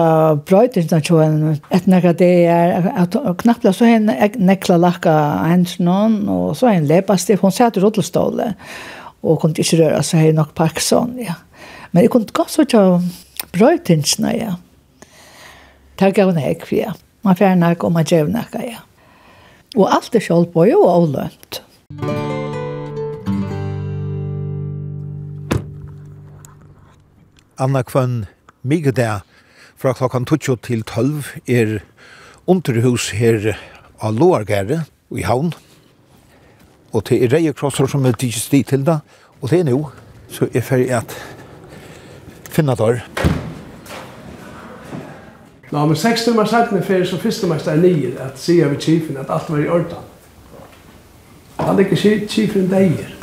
[0.47, 1.33] brøyden til tjoen
[1.75, 4.07] et nekka det er at knappla så hen
[4.39, 5.15] nekla lakka
[5.51, 8.55] hens noen og så en lepastiv, hun satt i rådlestålet,
[9.21, 11.35] og kunne ikke røra seg hei nok Parkinson, ja.
[11.91, 12.83] Men jeg kunne godt sutja
[13.53, 14.55] brøyden til ja.
[15.99, 16.95] Det gav nek, ja.
[17.23, 18.31] Man fjern nek og man gjør
[18.63, 18.81] ja.
[19.75, 21.61] Og alt er sjålpå jo og lønt.
[21.93, 22.42] Musikk
[27.57, 28.25] Anna Kvann
[28.61, 29.21] Migda
[29.77, 31.79] fra klokkan 12 til 12 er
[32.47, 33.53] underhus her
[34.01, 35.53] av Loargære i Havn.
[36.93, 38.99] Og til er Reie Krosser som er tidligst dit til da.
[39.41, 39.91] Og det er nå,
[40.29, 41.13] så er ferdig at
[42.49, 43.03] finna der.
[45.71, 49.29] Nå, men seks timmar sakne ferdig som første mester nye, at sier vi kjifen at
[49.33, 50.11] alt var i ordan.
[51.59, 51.97] Han ligger
[52.29, 53.13] kjifen deier.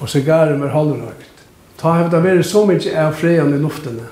[0.00, 1.21] Og sigaren med halvrøk.
[1.82, 4.04] Ta har det vært så mye av freien i luftene.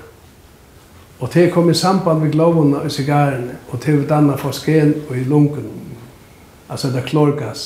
[1.21, 4.95] Og det kom i samband med glovene og sigarene, og det var dannet for sken
[5.07, 5.69] og i lunken.
[6.67, 7.63] Altså det er klorgas.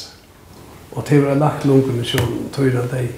[0.92, 3.10] Og det var lagt lunken i kjølen, tøyre deg.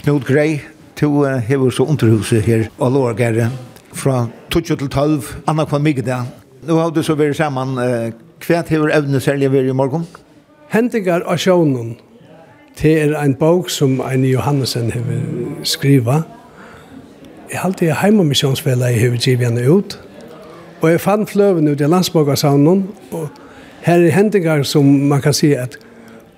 [0.00, 0.60] Knut Grey,
[0.96, 3.50] to uh, hever så underhuset her, og lårgere,
[3.92, 6.22] fra 12 til 12, Anna Kvann Migda.
[6.64, 7.76] Nå har du så vært sammen.
[7.76, 10.06] Uh, Kvært hever evne særlig vært i morgen?
[10.72, 11.98] Hentingar av sjånen,
[12.78, 15.02] Det er en bok som en Johannesen har
[15.64, 16.22] skriva.
[17.50, 19.98] Jeg har alltid heima misjonsfella i hever givet henne ut.
[20.80, 22.88] Og jeg fann fløven ut i landsbogasavnen.
[23.12, 23.28] og
[23.80, 25.78] her er hendingar som man kan si at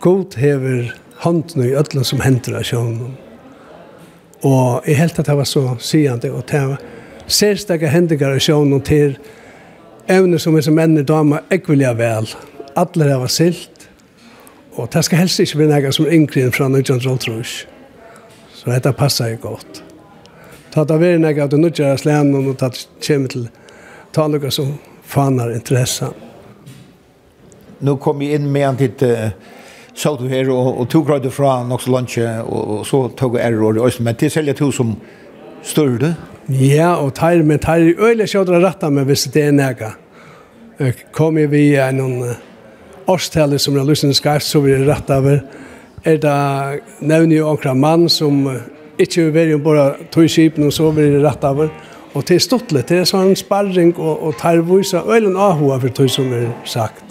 [0.01, 0.93] god hever
[1.23, 3.17] hånden i ødlen som hender av sjøvnen.
[4.43, 6.81] Og jeg helt at det var så sigende, og det var
[7.27, 9.17] særstakka hendingar av sjøvnen til
[10.11, 12.31] evne som er som menn damer ekvelig ekvilja vel.
[12.77, 13.72] Alle har silt,
[14.77, 17.67] Og det skal helst ikke være noe som er yngre enn fra 1912.
[18.57, 19.83] Så dette passer jo godt.
[20.73, 23.49] Ta det være noe av det nødgjøre slenen og ta det kommer til
[24.13, 24.77] ta noe som
[25.09, 26.09] faner interesse.
[27.83, 29.33] Nå kom jeg inn med en titt uh,
[29.95, 33.37] så du her og, og tog grad fra nok så lunsje og, og så tog
[33.37, 34.07] jeg error i Østen.
[34.07, 34.95] Men til selger to som
[35.65, 36.13] større du?
[36.53, 39.93] Ja, og tar, men tar i øyne kjødre rettet med hvis det er noe.
[41.13, 42.23] Kom vi via noen...
[42.31, 42.52] Uh,
[43.11, 45.43] årstallet som er lysende skarpt så blir det rätt över.
[46.05, 48.49] Er det nevner jo akkurat mann som
[48.99, 51.71] ikke vil være bare tog skipen og så blir det rett over.
[52.15, 56.11] Og til stortlet, det er sånn sparring og, og tarvvisa og en ahoa for tog
[56.13, 57.09] som er sagt.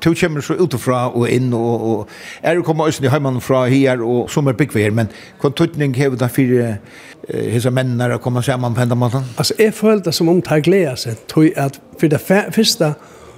[0.00, 3.66] Du kommer så utifra og inn og, og er du kommet også i heimann fra
[3.68, 7.72] her og som er bygg her, men hva tøytning har hever da for uh, hese
[7.72, 9.28] mennene å komme sammen på enda måten?
[9.36, 12.94] Altså, jeg følte som om det gleder seg, tog at for det første,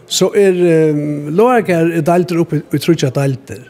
[0.06, 0.56] så er
[0.92, 3.62] um, Lårgar er delter oppe i trutja delter.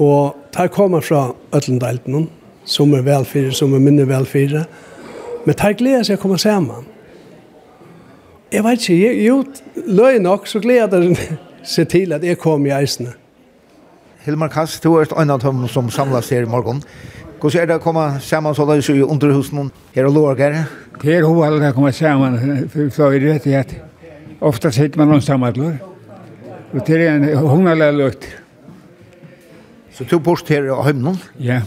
[0.00, 2.28] Og der kommer fra Øtlen delten,
[2.64, 4.64] som er velfyrer, som er minne velfyrer.
[5.44, 6.88] Men der gleder seg å komme sammen.
[8.50, 9.44] Jeg vet ikke, jeg, jo,
[9.86, 11.38] løy nok, så gleder jeg
[11.74, 13.14] seg til at jeg kom i eisene.
[14.24, 16.82] Hilmar Kass, du er en av dem som samlas her i morgen.
[17.40, 20.58] Hvordan er det å komme sammen så løs i underhusen her og Lårgar?
[21.00, 22.36] Det er hovedene å komme sammen
[22.68, 23.89] for flere rettigheter.
[24.40, 25.76] Ofta sitter man ensamallor.
[26.72, 28.28] Og det er en hungerlig lukt.
[29.92, 31.18] Så du bort her i Høymnon?
[31.38, 31.60] Ja.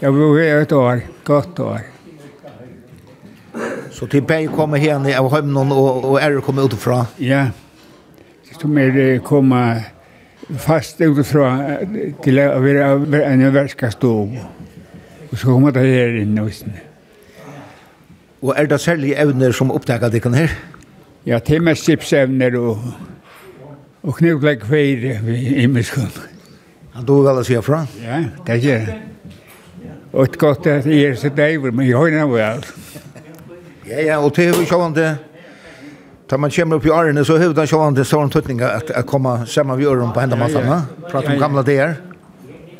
[0.00, 1.82] Jeg bor her et år, godt år.
[3.92, 7.04] Så til Berg kommer her i av Høymnon og, og er kommet utifra?
[7.20, 7.48] Ja.
[8.54, 9.82] Som er komma
[10.62, 11.50] fast utifra
[12.24, 14.14] til å være en verska stå.
[15.34, 16.50] Och så kommer det her inne.
[18.40, 20.50] Och är det särskilt evner som oppdager dere her?
[20.50, 20.73] Ja
[21.26, 22.86] ja, timmerstipsevner og,
[24.02, 26.12] og knivlegg feir i miskun.
[26.94, 27.84] Han tog vel å si fra?
[28.02, 29.04] Ja, det gjør han.
[30.14, 32.74] Og et godt at jeg er så deiver, men jeg har av alt.
[33.88, 35.14] Ja, ja, og det er jo sånn det,
[36.24, 39.46] Tar man kommer upp i årene, så hur den sjön sån tøtning at att komma
[39.46, 41.94] sammen vi öron på hända massa Ja, Prata om gamla der.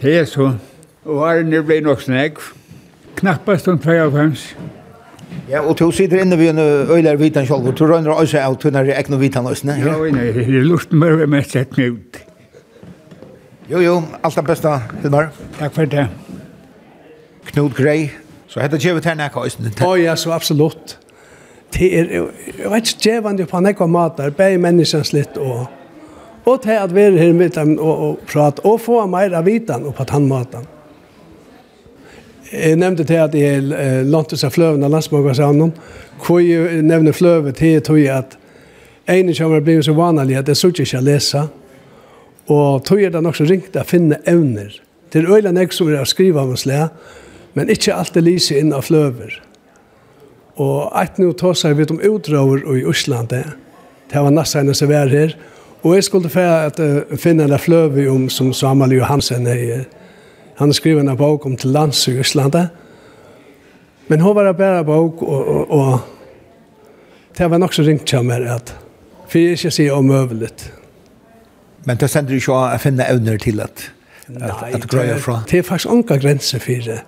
[0.00, 0.54] Det er så.
[1.04, 2.38] Og årene blir nok snägg.
[3.16, 4.56] Knappast om 52.
[5.50, 6.58] Ja, og to sitter inne ved en
[6.90, 9.76] øyler vitan selv, og to røyner også av tunnere ekne vitan også, ne?
[9.82, 12.20] Ja, nei, det er lurt med meg sett meg ut.
[13.70, 13.94] Jo, jo,
[14.24, 15.30] alt det beste, Hilmar.
[15.58, 16.08] Takk for det.
[17.52, 18.08] Knut Grey,
[18.48, 19.70] så heter Kjeve Ternak også.
[19.84, 20.98] Å ja, så absolutt.
[21.74, 25.66] Det er, jeg vet ikke, Kjevende på nekva mater, bare menneskens litt, og,
[26.44, 29.48] og til at vi er her med dem og, og prate, og få mer av
[29.48, 30.68] vitan på på tannmaten.
[32.54, 35.72] Jeg nevnte til at jeg lånte seg fløven av landsmålgårdsannen.
[36.22, 38.38] Hvor jeg nevner fløven til tog jeg at
[39.10, 41.42] en har blir så vanlig at jeg så ikke å lese.
[42.48, 44.72] Og tog jeg det er nok så ringt å finne evner.
[45.10, 46.88] Til øyne jeg som vil skrive om oss le,
[47.54, 49.40] men ikke alltid lyse inn av fløver.
[50.56, 54.88] Og et nå tar seg vidt om utdrager i Osland Det var nesten enn som
[54.88, 55.34] var her.
[55.82, 59.84] Og jeg skulle få at, uh, finne en fløve om som Samuel Johansen er
[60.58, 62.68] Han skriver en bok om til lands i Østlanda.
[64.08, 65.98] Men hun var bare bok, og, og, og
[67.38, 68.76] det var nok så ringt til meg at
[69.28, 70.52] for jeg ikke sier omøvelig.
[71.84, 73.88] Men det sender du ikke å finne evner til at
[74.30, 75.40] Nei, at grøya fra.
[75.50, 77.00] Det er faktisk anka grenser for det.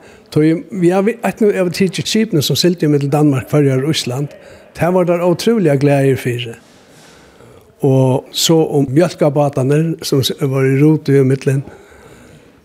[0.70, 4.28] Vi har et nu av tidsit skipene som silte i Danmark, Førjar og Russland.
[4.76, 6.58] Det var der utrolig glede for det.
[7.80, 11.62] Og så om mjölkabatene som var i rot i middelen.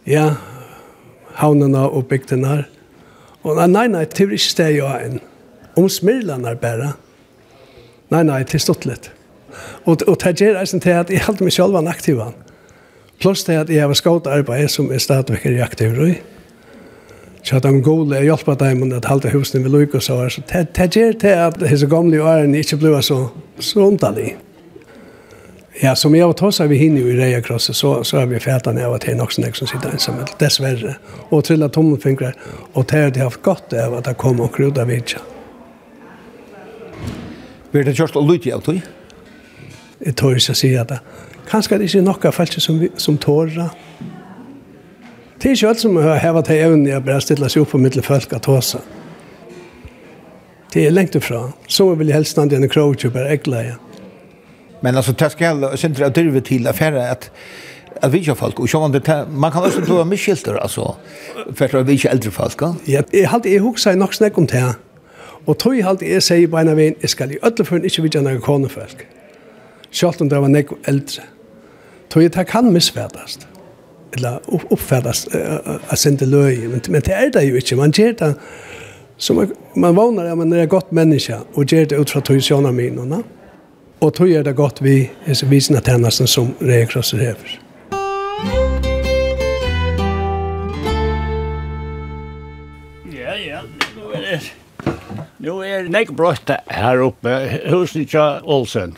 [0.08, 0.34] Ja,
[1.39, 2.63] havnene og bygdene.
[3.44, 5.20] Og nei, nei, nei, det er ikke det jeg en.
[5.80, 6.94] Om smidlene bare.
[8.12, 9.12] Nei, nei, det er stått litt.
[9.86, 12.20] Og, og det gjør jeg til at jeg holder meg selv en aktiv.
[13.22, 15.98] Plus det at jeg har skått arbeid som er stadigvæk er aktiv.
[17.44, 20.17] Så at de gode er hjelper dem med at halte husene ved lykke og så.
[20.30, 23.27] Så det gjør til at disse gamle årene ikke blir så,
[23.60, 24.38] så underlige.
[25.84, 28.27] Ja, som jeg har tatt seg vi hinner ju i Reia Krosset så, så er
[28.29, 30.96] vi fætene av at det er är något som sitter ensam, dessvärre.
[31.29, 32.34] Och trilla tommelfingrar.
[32.73, 35.19] og det har de haft godt av at det kommer och krydda vidtja.
[37.71, 38.82] Vil det kjørst og lytte av tog?
[40.06, 41.00] Jeg tror ikke å si at det.
[41.50, 43.69] Kanskje det ikke er noe felt som, som tårer.
[45.42, 47.77] Det er ikke alt som har hevet til evnen jeg bare stiller seg opp på
[47.77, 48.77] mittel folk at tåse.
[50.73, 51.52] Det er lengt ifra.
[51.67, 53.73] Så vil jeg helst stande igjen i krogtjøp er eggleie.
[53.73, 53.90] Ja.
[54.82, 57.32] Men alltså det ska centra av drivet till affärer att
[58.02, 60.96] att vi kör folk och så det man kan också prova med skyltar alltså
[61.56, 62.62] för att vi kör äldre folk.
[62.86, 64.75] Ja, jag hade jag sig nog snack om det.
[65.46, 68.10] Och tror jag hade jag säger på ena vägen ska i alla fall inte vi
[68.13, 69.08] gärna kan folk.
[69.92, 71.23] Självt om det var nek äldre.
[72.10, 73.40] Tror jag det kan missvärdas.
[74.15, 75.27] Eller uppfärdas
[75.88, 76.58] att sända löj.
[76.58, 77.75] Men, men det är det ju inte.
[77.75, 78.36] Man ger det
[79.17, 82.65] som man man vånar att man är gott människa och ger det ut från tusen
[82.65, 83.15] av minorna.
[83.15, 83.40] Mm
[84.02, 84.95] Og tog er det godt vi
[85.29, 87.52] er visende tjennesten som Redekrosser hever.
[93.13, 93.62] Ja, ja,
[93.93, 94.41] nå er det
[95.41, 97.37] Nå er det ikke brått her oppe,
[97.69, 98.97] husen ikke Olsen,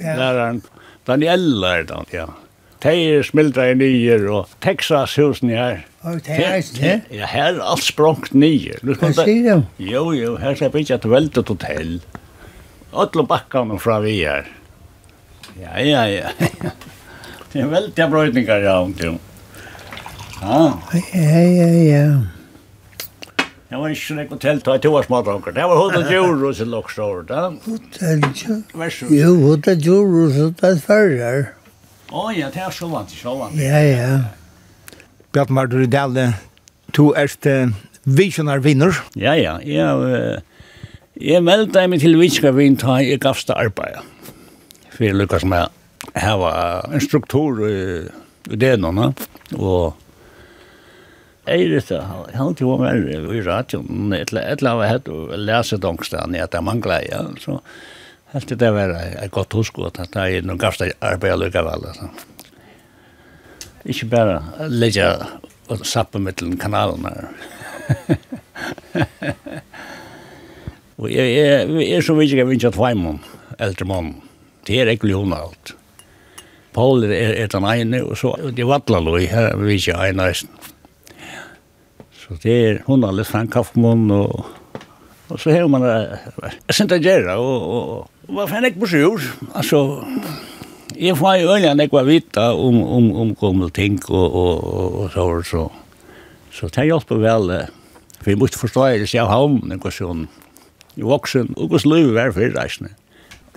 [0.00, 0.18] ja.
[0.20, 0.62] læreren.
[1.08, 2.28] Daniela er det, ja.
[2.84, 5.84] Teir smildra i nyer og Texas husen her.
[6.04, 6.96] Og det er eisen, ja?
[7.12, 8.84] Ja, her er alt språngt nyer.
[8.84, 9.68] Hva sier du?
[9.80, 11.96] Jo, jo, her skal vi ikke et veldig hotell.
[12.02, 12.21] Ja.
[12.92, 14.48] Ötlum bakkan fra vi her.
[15.60, 16.30] Ja, ja, ja.
[17.52, 19.18] Det er veldig brøydningar ja, om til.
[20.42, 20.60] Ja.
[21.12, 22.06] Ja, ja, ja.
[23.72, 25.54] Det var ikke nekko telt, det var to år smadranker.
[25.56, 27.46] Det var hodet djur og sin loksår, da.
[27.64, 28.60] Hodet djur?
[29.08, 31.48] Jo, hodet djur og sin loksår.
[32.12, 33.56] Å ja, det er så vant, så vant.
[33.56, 34.10] Ja, ja.
[35.32, 36.26] Bjartmar, du er dæle,
[36.92, 37.72] du er
[38.04, 38.92] visionar vinner.
[39.16, 39.94] Ja, ja, ja.
[41.20, 44.00] Jeg meldte meg til vitskavinn da jeg gavste arbeid.
[44.94, 45.68] For jeg lykkes med
[46.16, 46.52] å ha
[46.88, 47.74] en struktur i,
[48.48, 49.12] i nå.
[49.58, 49.98] og
[51.42, 55.32] jeg vet ikke, jeg har alltid vært med i radioen, et eller annet hett og
[55.36, 57.02] lese dongstene at jeg mangler.
[57.10, 57.58] ja, så
[58.32, 62.08] helt det var et godt husk at det er noen gavste arbeid lukkavel, altså.
[63.84, 65.08] Ikke bare legge
[65.68, 67.26] og sappe mittelen kanalen her.
[71.02, 73.16] Og jeg, jeg, jeg er så vidt jeg vinner tveimann,
[73.58, 74.12] eldre mån.
[74.68, 75.72] Det er ikke ljóna alt.
[76.72, 80.28] Paul er, er den ene, og så det vattla loj, her er vi ikke ene
[80.30, 80.52] eisen.
[82.22, 84.46] Så det er hun alle en kaffemån, og,
[85.28, 88.88] og så har man jeg sent å gjøre, og, og, og hva fann jeg på
[88.88, 89.26] sjur?
[89.58, 89.82] Altså,
[90.94, 95.00] jeg får jo øyne jeg var vita om, om, om gammel ting, og, og, og,
[95.02, 95.66] og så, så,
[96.46, 97.56] så, så det hjelper vel,
[98.22, 100.24] for jeg måtte forstå det, så jeg har om noen sånn,
[100.96, 102.92] i voksen, og hos liv er fyrir reisende.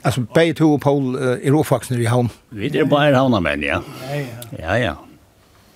[0.05, 2.29] Altså, begge to og Paul er oppvaksne i havn?
[2.53, 3.79] Vi er bare havna havnamenn, ja.
[4.05, 4.49] Ja, ja.
[4.59, 4.93] ja, ja.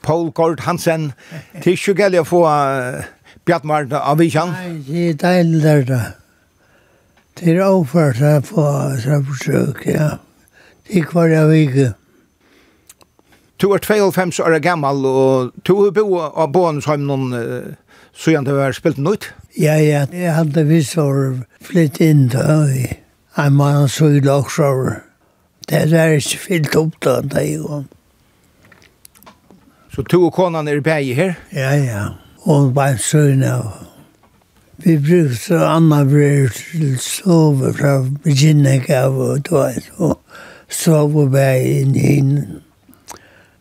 [0.02, 1.12] Paul Gord Hansen,
[1.62, 3.08] til ikke gældig å få uh,
[3.46, 4.54] Bjartmar av Vikjan?
[4.54, 6.00] Nei, det er deilig der da.
[7.40, 8.68] Det er overført å få
[9.00, 10.12] på forsøk, ja.
[10.88, 11.92] Det er hver jeg viker.
[13.60, 17.76] Du er 52 år gammal, og du har bo av Bånesheim noen uh,
[18.14, 19.36] så gjerne du har spilt noe Ja.
[19.60, 21.34] Ja, ja, jeg hadde visst for
[21.68, 22.62] flytt inn da,
[23.36, 25.02] en mann så i lagsjøver.
[25.68, 27.90] Det er ikke fyllt opp da, da jeg kom.
[29.92, 31.34] Så to og konan er bæg her?
[31.52, 32.06] Ja, ja,
[32.48, 33.68] og bare søgn av.
[34.78, 40.14] Vi brukte Anna Brød til sove fra beginning av, og det var så
[40.70, 42.64] sove bæg inn i hinnen.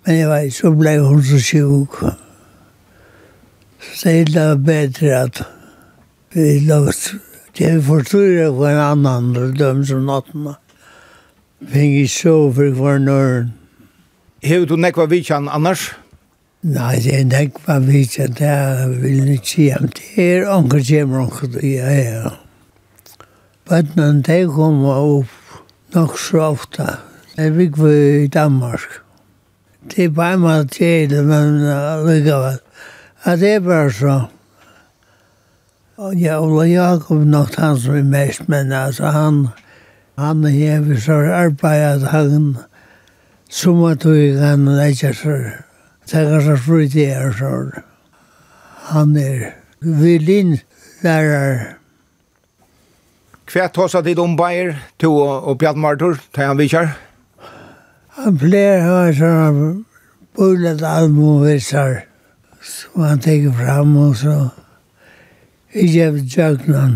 [0.07, 2.03] Men jeg vet, så ble hun så sjuk.
[3.83, 5.47] Så det er bedre at
[6.39, 7.15] vi lagt
[7.59, 10.53] det vi forstyrre på en annan og døm som natten
[11.73, 13.49] Fing i så for hver nøren.
[14.47, 15.89] Hever du nekva vidtjan annars?
[16.63, 21.25] Nei, det er nekva vidtjan, det er vil jeg ikke om Det er anker kjemmer
[21.25, 22.31] anker, ja, ja.
[23.67, 25.35] Bøtnen, de kom opp
[25.95, 26.87] nok så ofta
[27.35, 27.69] Det er vi
[28.23, 29.03] i Danmark.
[29.91, 32.59] Det er bare med tjede, men allikevel.
[33.27, 34.38] Ja, det er bare sånn.
[35.99, 39.49] Ja, Ola Jakob nok han som er mest, men altså han,
[40.15, 42.53] han hever så arbeidet han
[43.51, 45.35] som at vi kan leggja så,
[46.07, 47.51] tenka så frutti er så.
[48.93, 49.43] Han er
[49.83, 51.67] violinlærer.
[53.51, 56.95] Hva tåsa dit om Bayer, to og Bjart Martur, ta han vikar?
[58.21, 59.75] Han pleier å ha sånne
[60.39, 62.05] bullet almovisar
[62.63, 64.39] som han tenker fram og så.
[65.77, 66.95] Jeg av djøknan.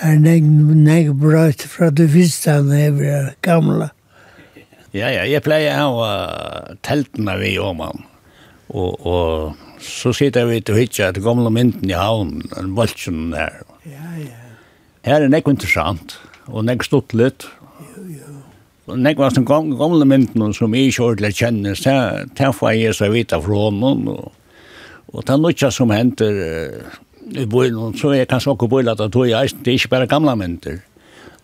[0.00, 3.90] Er nek nek brøyt fra det første han er gamla.
[4.96, 8.06] Ja, ja, jeg pleier å ha teltene vi om han.
[8.72, 13.58] Og, og så sitter vi til hitja til gamle mynden i havn, en bolsjen der.
[13.84, 14.38] Ja, ja.
[15.04, 16.16] Her er nek interessant,
[16.48, 17.44] og nek stått litt.
[17.90, 18.38] Jo, jo.
[18.88, 22.96] Og nek var som gamle mynden som jeg ikke ordentlig kjennes, der, der får jeg
[22.96, 24.32] så vita fra honom, og,
[25.12, 26.40] og det er noe som henter
[27.36, 30.80] i bøylen, så er kanskje også bøylen at det er ikke bare gamle mynter.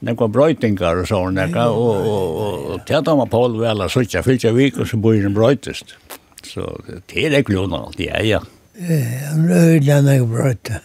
[0.04, 4.22] var brøytingar og sånn, og, og, og, og, og at man på alle vel, ikke
[4.26, 5.96] fyllt jeg vik, og så bøylen brøytist.
[6.44, 6.66] Så
[7.08, 8.40] det er ikke lona alt, ja, ja.
[8.74, 10.80] Ja, Han røyla nek brøyta.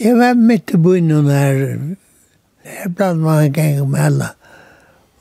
[0.00, 1.58] Det var mitt i bøylen her,
[2.64, 4.30] her blant man gang med alla.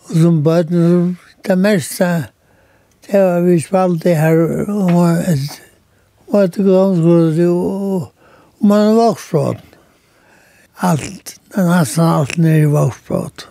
[0.07, 1.17] Og som bøyden,
[1.47, 2.29] det meste,
[3.07, 5.59] det var vi spalte her, og et,
[6.29, 8.09] og etter gransgrødet og,
[8.59, 9.63] og man var vaksbråd.
[10.89, 13.47] Allt, nesten alt nere i vaksbråd.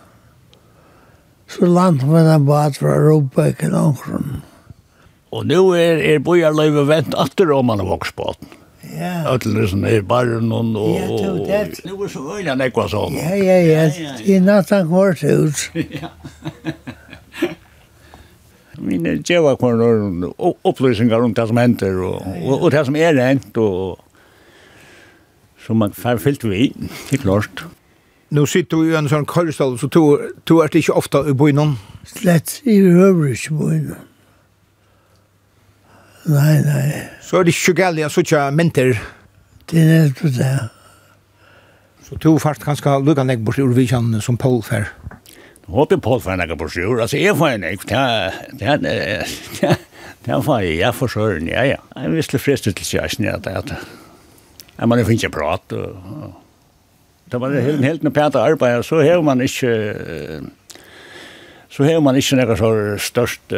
[1.49, 4.39] Så landet man en bad fra Råbækken omkring.
[5.31, 8.47] Og nå er, er bojarløyve vent atter om man er vaksbråd.
[8.89, 9.11] Ja.
[9.29, 10.71] Ötler som er barren og...
[10.95, 11.83] Ja, det er det.
[11.85, 13.17] Nå er så øyne nekva sånn.
[13.19, 14.15] Ja, ja, ja.
[14.25, 15.67] I natt han går ut.
[15.99, 16.13] Ja.
[18.79, 20.29] Vi gjeva kvarnar
[20.67, 23.99] opplýsingar om det som hender og, og, og det som er rent, og
[25.65, 26.69] som man fær fyllt vi,
[27.11, 27.65] helt klart.
[28.33, 30.01] Nå sitter du i en sånn kallstall, så du,
[30.45, 31.75] du er ikke ofte i bøynen?
[32.07, 34.05] Slett i røver ikke bøynen.
[36.29, 36.83] Nei, nei.
[37.25, 38.91] Så er det ikke galt, jeg så ikke menter.
[39.69, 40.51] Det er nettopp det.
[42.05, 44.89] Så du fart ganske lukket deg bort i Urvijan som Paul fær?
[45.09, 45.18] Ja.
[45.69, 47.85] Håte Paul får en på sjur, altså jeg får en ek.
[50.25, 51.79] det får jeg, jeg får søren, ja, ja.
[51.95, 53.75] Jeg visste fristet til kjæresten, ja, det er
[54.79, 56.37] Ja, man finner ikke prat, og...
[57.29, 59.73] Da man er helt, helt noe pænt arbeid, så har man ikke...
[61.69, 63.53] Så har man ikke noe så størst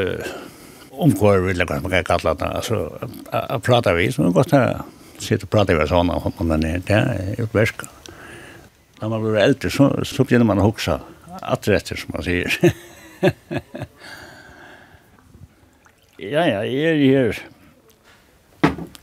[0.91, 2.81] omkår, vil jeg kanskje man kan kalla det, altså,
[3.31, 4.51] jeg prater vi, så man godt
[5.21, 7.87] sitte og prate vi sånn, og man er, det er jo verska.
[9.01, 10.99] Når man blir eldre, så, så begynner man å huksa
[11.41, 12.59] atträtter som man säger.
[16.17, 17.37] ja, ja, jag är här.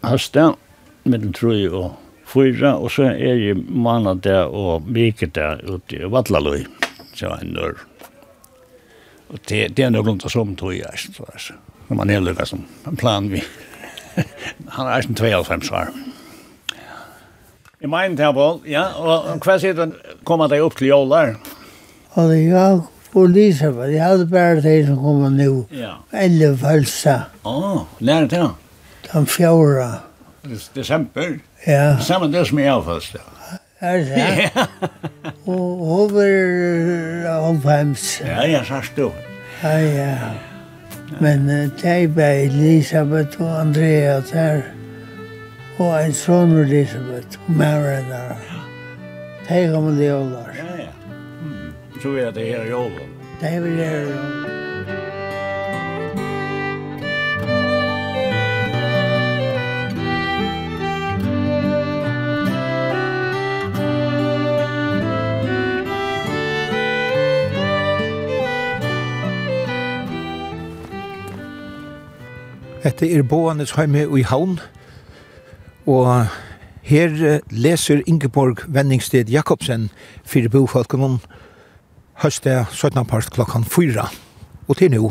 [0.01, 0.57] Hasta
[1.03, 1.93] med den tror jag och
[2.27, 6.67] fyra, och så är ju er där och mycket där ute i Vatlaløy,
[7.15, 7.77] så en dörr.
[9.29, 11.55] Och det, det är nog grunn til som jag så er
[11.89, 13.43] När man är lyckas som en plan vi.
[14.69, 15.89] Han är er 92 svar.
[17.81, 19.93] I mener, Terbol, ja, og hva sier du,
[20.25, 21.27] kommer deg opp til jålar?
[21.27, 21.58] Ja.
[22.17, 22.81] Og det jeg
[23.15, 25.67] og Elisabeth, jeg hadde bare de som kom nå.
[25.75, 25.95] Ja.
[26.13, 27.17] Eller Vølsa.
[27.43, 28.51] Å, oh, lærer det da?
[29.09, 29.89] De fjorda.
[30.75, 31.39] Desember?
[31.67, 31.97] Ja.
[32.05, 33.25] Samme det som jeg har først, ja.
[33.81, 34.51] Er det?
[35.47, 38.21] Og over omfems.
[38.21, 39.11] Ja, Ja, sørst du.
[39.63, 40.15] Ja, ja.
[41.21, 44.63] Men det er bare Elisabeth og Andrea der.
[45.79, 48.35] Og en sånn Elisabeth, og Maren der.
[48.51, 48.63] Ja.
[49.49, 50.68] Det kommer det å lære
[52.03, 52.73] tror jag att det är här i
[53.41, 54.45] Det är väl här i Ålund.
[72.83, 74.61] Hette er Boanes heime i Havn,
[75.87, 76.27] og
[76.83, 79.91] her leser Ingeborg Venningsted Jakobsen
[80.25, 81.19] fyrir bofolkunum
[82.19, 83.05] høste 17.
[83.07, 84.03] part klokkan 4.
[84.67, 85.11] Og til nå.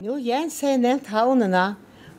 [0.00, 1.74] Nå Jens har nevnt havnene,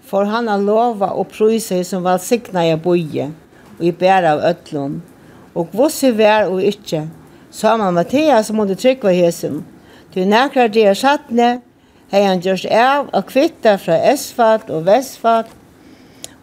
[0.06, 3.32] for han har lova og prøyser som var sikna i boie,
[3.80, 5.02] og i bæra av øtlån.
[5.58, 7.08] Og vosse vær og ikkje,
[7.52, 9.64] Saman Mathias måtte trykva hesen.
[10.14, 11.50] Til nekra det er sattne,
[12.14, 15.50] hei han gjørs av og kvitta fra Esfalt og Vestfalt,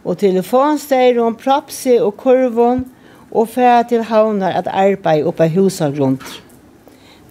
[0.02, 2.86] og telefonsteir om propsi og kurvon,
[3.30, 6.42] og færa til havnar at arbeid oppa rundt.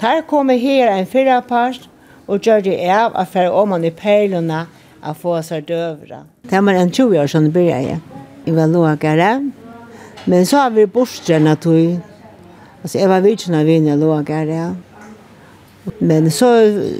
[0.01, 1.89] Der kom her en fyrra part
[2.27, 4.65] og gjør det av at færa man i perluna
[5.03, 6.23] at få seg døvra.
[6.49, 8.01] Det var en 20 år som det begynte.
[8.45, 9.51] Jeg var lågare,
[10.25, 11.99] men så har vi bortstrenna tog.
[12.83, 14.75] Altså, jeg var vidtjena vinner lågare.
[15.99, 16.47] Men så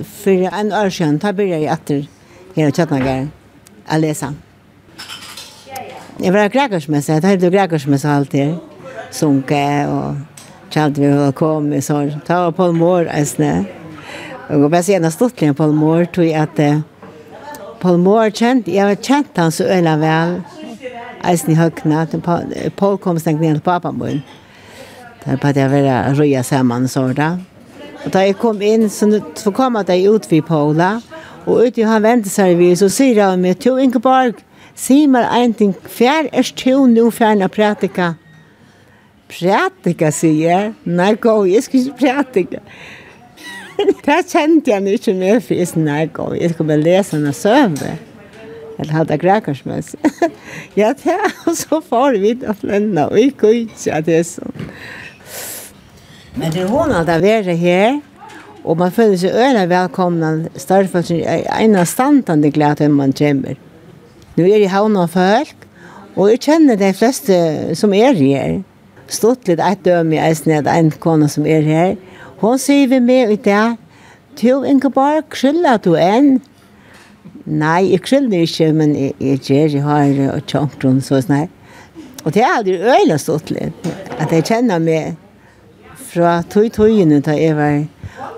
[0.03, 2.07] for en år siden, da begynte jeg etter
[2.55, 3.27] her og kjøttnagare
[3.91, 4.31] å lese.
[6.17, 8.55] Jeg var grekersmesse, jeg tar det grekersmesse alltid
[9.12, 10.18] sunke og
[10.74, 13.66] kjent vi var kommet, så ta var Palmor, eisne.
[14.47, 16.62] Og jeg bare sier, jeg stod til en Palmor, tog jeg at
[17.82, 20.39] Palmor kjent, jeg har kjent han så øyla vel,
[21.28, 22.05] eisen i høkna,
[22.76, 24.24] Paul kom stengt ned til pappa min.
[25.26, 27.36] Der bare jeg ville røya sammen, så da.
[28.05, 30.97] Og da jeg kom inn, så, så kom at jeg ut vid Paula,
[31.45, 34.39] og ut i han ventet seg vi så sier han meg, to Ingeborg,
[34.76, 38.16] si meg en ting, fjær er tjo nå fjerne å prætika?»
[39.32, 40.73] prætika, sier jeg.
[40.86, 42.63] Nei, gå, jeg skal ikke prætika.
[43.78, 47.34] det kjente jeg ikke mer, for jeg sa, nei, gå, jeg skal bare lese henne
[47.36, 47.95] søve.
[48.78, 49.95] Eller hadde grækersmøs.
[50.80, 51.17] ja, det
[51.47, 54.67] og så får vi det lønne, og jeg går ikke at det er sånn.
[56.38, 57.99] Men det er hun at jeg er her,
[58.67, 63.57] og man føler seg øyne velkomne, større for en av standene glede om man kommer.
[64.38, 65.65] Nå er jeg havnet folk,
[66.17, 67.38] og jeg kjenner de fleste
[67.78, 68.59] som er her
[69.14, 71.95] stått litt et døm i eisen at en kone som er her.
[72.41, 73.78] Hun sier vi med ut det,
[74.38, 76.38] «Tu, Ingeborg, skyller du enn?»
[77.47, 81.47] Nei, jeg skyller ikke, men jeg, jeg gjør, jeg har og tjongt tjonkron, så sånn
[82.26, 83.18] Og det er aldri øyla
[83.55, 83.88] litt.
[84.20, 85.16] at jeg kjenner meg
[85.95, 87.86] fra tog-togene da jeg var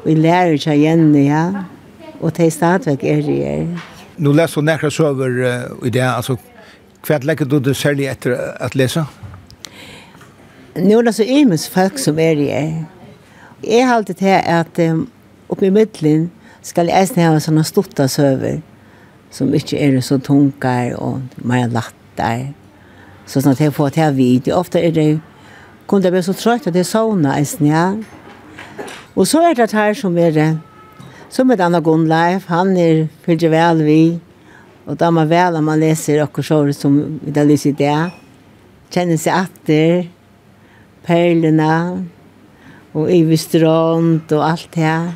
[0.06, 1.66] i lærer seg igjen, ja.
[2.22, 3.66] Og det er stadigvæk er det her.
[4.18, 5.42] Nå leser du nærkere søver
[5.86, 6.38] i det, altså,
[7.08, 9.00] hva legger du det særlig etter at lese?
[9.00, 9.29] Ja.
[10.80, 12.74] Nu er det så imens folk som er i er.
[13.64, 15.10] Jeg har alltid til at um,
[15.50, 16.30] oppe i midtelen
[16.64, 18.62] skal jeg eisen ha sånne stotta søver
[19.32, 22.50] som ikke er så tungar og mer latter.
[23.30, 24.56] Så sånn at jeg får til video.
[24.58, 25.10] Ofte er det
[25.90, 27.86] kun det blir så trøyt at det er sånne eisen, ja.
[29.16, 30.50] Og så er det her som er det.
[31.30, 34.04] Som er Anna Gunnleif, han er fyllt vel vi.
[34.90, 37.98] Og da man vel, om man leser akkurat som vi da lyser det,
[38.94, 40.08] kjenner seg atter,
[41.10, 41.74] perlene,
[42.93, 45.12] og i strand og alt det her.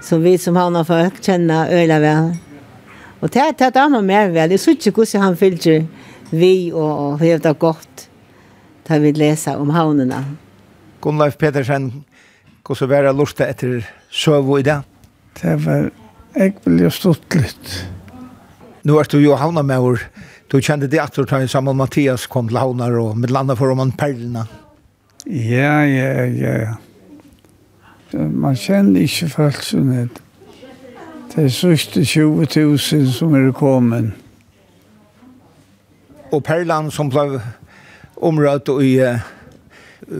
[0.00, 2.30] Som vi som har folk kjenner øyla vel.
[3.20, 4.50] Og det er det han har mer vel.
[4.50, 5.84] Jeg synes ikke hvordan han fyller
[6.30, 8.06] vi og, og det godt
[8.88, 10.24] da vi leser om havnene.
[11.00, 12.04] Gunnleif Petersen,
[12.66, 14.82] hvordan var det lortet etter søv i dag?
[15.40, 15.90] Det var
[16.34, 17.70] Jeg vil jo stått litt.
[18.86, 19.98] Nå er du jo havna med
[20.50, 23.70] Du kjente det at du tar sammen Mathias kom til havnar og med landa for
[23.70, 24.46] om han perlene.
[25.26, 26.74] Ja, ja, ja.
[28.12, 30.10] Man kjenner ikke folk sånn
[31.30, 34.10] det er sørste 20 000 som er kommet.
[36.32, 37.38] Og Perland som ble
[38.16, 39.22] området i uh,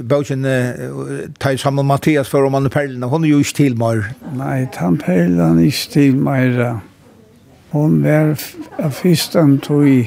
[0.06, 3.76] bøkken uh, tar sammen Mathias for om han er Perland, hun er jo ikke til
[3.78, 4.04] mer.
[4.38, 6.80] Nei, han Perland er ikke til mer.
[7.72, 8.38] Hun var
[8.78, 10.00] av fyrsten tog i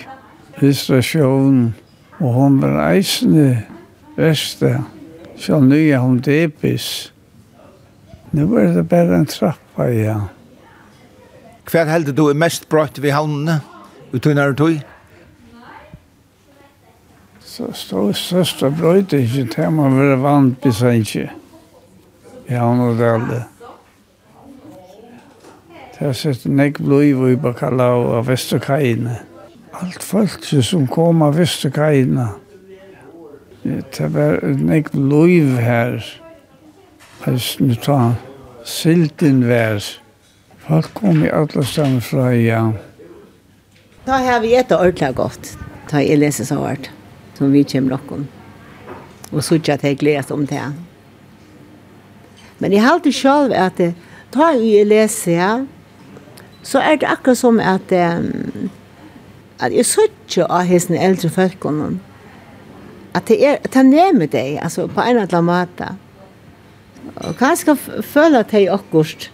[0.62, 1.76] restaurasjonen,
[2.20, 3.58] og hun var eisende
[4.16, 4.84] Värsta.
[5.36, 7.12] Så nya hon debis.
[8.32, 10.18] Nu var det bare en trappa ja.
[11.70, 13.60] Hva heldur du er mest brøtt ved havnene?
[14.14, 14.82] Utunar og tog?
[17.42, 21.30] Så stod største brøtt ikke til man var vant besøkje.
[22.50, 23.42] I havn og det alle.
[25.94, 29.20] Det har sett nek blod i Bakalau og Vesterkajene.
[29.82, 32.28] Alt folk som kom av Vesterkajene
[33.64, 36.00] det var nek loiv her,
[37.60, 38.14] nu ta
[38.68, 39.84] silten vær.
[40.64, 42.64] Folk kom i alle stand fra, ja.
[44.06, 45.54] Da har vi etter ordentlig godt,
[45.92, 46.90] da jeg leser så hvert,
[47.36, 48.28] som vi kommer nokon.
[49.32, 50.64] Og så ikke at jeg gledes om det.
[52.60, 53.80] Men jeg har alltid selv at
[54.34, 55.54] da jeg leser ja
[56.64, 58.70] så er det akkurat som at, um,
[59.60, 61.98] at jeg så ikke av hesten eldre folkene,
[63.14, 65.96] att det är ta ner med dig alltså på en annan mata.
[67.16, 69.32] Och kanske följa att det är akkurst.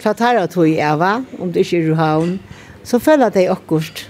[0.00, 2.38] För att här tog jag va om det inte är Ruhavn,
[2.82, 4.08] så följa att det.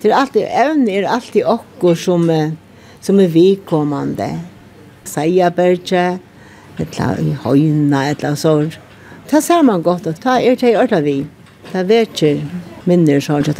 [0.00, 2.56] Det är alltid, även är alltid akkurst som,
[3.00, 4.38] som är vikommande.
[5.04, 6.18] Säga bärtje,
[6.76, 8.70] eller i höjna, eller så.
[9.30, 11.26] Ta ser man gott att ta er till örtla vi.
[11.72, 12.40] Ta vet ju
[12.84, 13.56] minner så har jag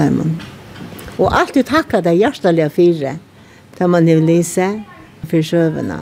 [1.16, 3.12] Och alltid tacka dig hjärtaliga fyra
[3.78, 4.82] det man har lyset
[5.28, 6.00] for sjøvene.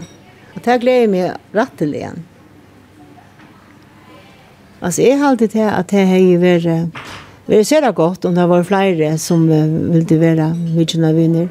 [0.54, 2.24] Og det gleder jeg meg rett til igjen.
[4.80, 7.04] Altså, jeg har alltid til at det har vært
[7.46, 11.46] Vi ser det godt om det var flere som ville være vidtjene vinner.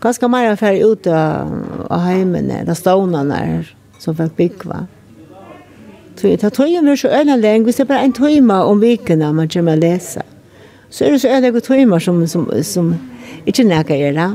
[0.00, 4.82] Ganske mer er ferdig ut av heimene, da stående er som fikk bygge.
[6.14, 8.80] Så det tror jeg er så øyne lenge, hvis det er bare en time om
[8.80, 10.22] vikene man kommer å lese.
[10.90, 12.92] Så er det så øyne timer som, som, som
[13.46, 14.28] ikke nækker gjør det.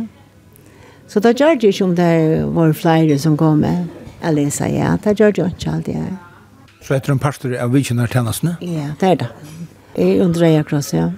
[1.10, 3.88] Så da gjør det ikke om det var flere som kom med.
[4.20, 5.96] å lese, ja, det gjør det ikke alltid.
[5.96, 6.18] Ja.
[6.84, 8.58] Så etter en pastor av vikjennertjenestene?
[8.62, 9.30] Ja, det er det.
[9.96, 11.12] Jeg undrer jeg kross, ja.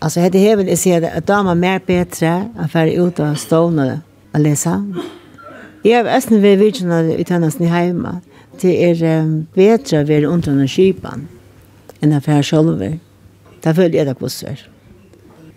[0.00, 4.00] Alltså hade hevel är det att dama mer bedre å være ute og stående
[4.32, 4.94] och lese.
[5.82, 8.20] Jeg har äsna vid i utanast i hjemme.
[8.60, 11.28] Det er um, bättre att vara under den kypan
[12.00, 12.98] enn å være selv.
[13.62, 14.28] Där føler jeg det på.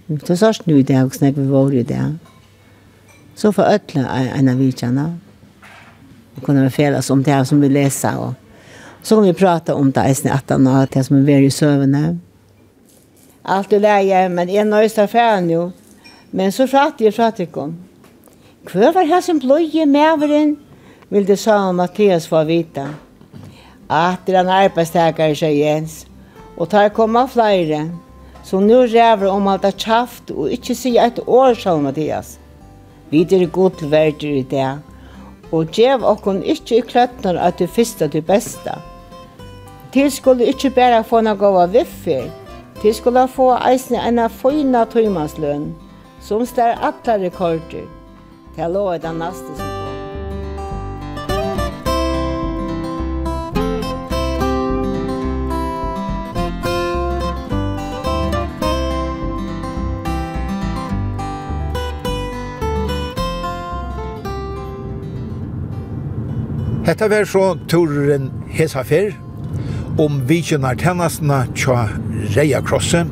[0.07, 2.17] Det er särskilt nu i det och snäck vi var i det.
[3.35, 5.17] Så får ödla en av vidjarna.
[6.35, 8.19] Och vi fälas om det här som vi läser.
[8.19, 8.33] Och
[9.01, 12.17] så kan vi prata om det här snett och det som är väldigt sövande.
[13.43, 15.71] Allt är läge, men en av östra färden nu.
[16.31, 17.73] Men så pratar jag pratar jag
[18.71, 20.57] Hver var här som bløye mæveren,
[21.09, 22.89] vill det sa om Mattias få vita.
[23.87, 26.05] Att det är en arbetstäkare, sier Jens,
[26.57, 27.89] Och tar komma flera.
[28.43, 32.39] så nu räver om allt er tjaft och inte sier ett år, sa Mattias.
[33.11, 34.69] Vi er god verder i det,
[35.51, 38.77] og gjev okkon ikkje i kløttnar at du fyrsta du besta.
[39.91, 42.29] Til skulle ikkje bæra få na gåva viffer,
[42.81, 45.73] til skulle få eisne enn fyna tøymansløn,
[46.23, 47.83] som stær atla rekorder.
[48.71, 49.70] lov er den av som.
[66.91, 69.13] Hetta var så turen hesa fer
[70.03, 71.85] om vikjønar tennasna tja
[72.33, 73.05] Reia Krosse.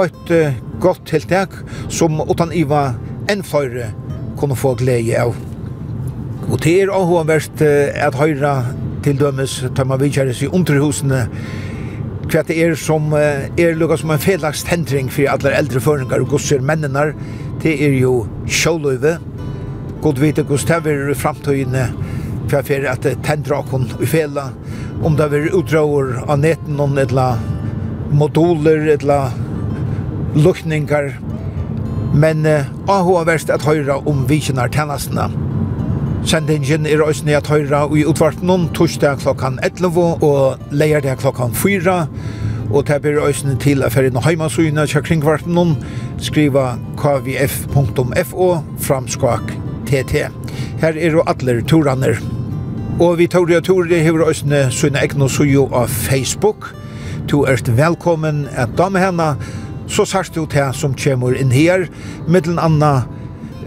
[0.00, 1.52] Et uh, godt tiltak
[1.92, 2.94] som utan iva
[3.28, 3.90] enn fløyre
[4.40, 5.36] kunne få glede av.
[6.48, 8.54] Og det er også verst uh, at høyra
[9.04, 11.26] til dømes tar man i underhusene
[12.32, 16.24] hva det er som uh, er lukka som en felags tendring for alle eldre føringar
[16.24, 17.12] og gosser mennene
[17.60, 19.18] det er jo sjåløyve
[20.00, 21.90] god vite gos det er i framtøyene
[22.46, 24.50] for jeg fyrir at tendra okon i fela,
[25.04, 27.34] om det er utdraur av neten noen etla
[28.14, 29.26] moduler, etla
[30.36, 31.16] lukningar,
[32.16, 32.68] men eh,
[33.26, 35.28] verst at høyra om vikinar tennastina.
[36.26, 41.98] Sendingen er òsne at høyra i utvartnum torsdag klokkan 11 og leierdag klokkan 4,
[42.70, 45.02] og det blir òsne til at fyrir heimasugna kja
[45.46, 45.76] noen
[46.18, 48.48] skriva kvf.fo
[48.82, 49.54] framskak
[49.86, 50.26] TT.
[50.82, 52.18] Her er jo atler turaner.
[52.96, 56.70] Og vi tar det tur det hever østene sønne egn og søjo av Facebook.
[57.28, 59.36] Du er velkommen at dame henne,
[59.86, 61.90] så sørst du til som kommer inn her,
[62.24, 63.04] middelen anna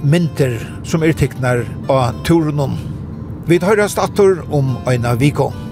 [0.02, 2.74] mynter som er tiknar av turen.
[3.46, 5.69] Vi tar høyrast atter om øyna vikon.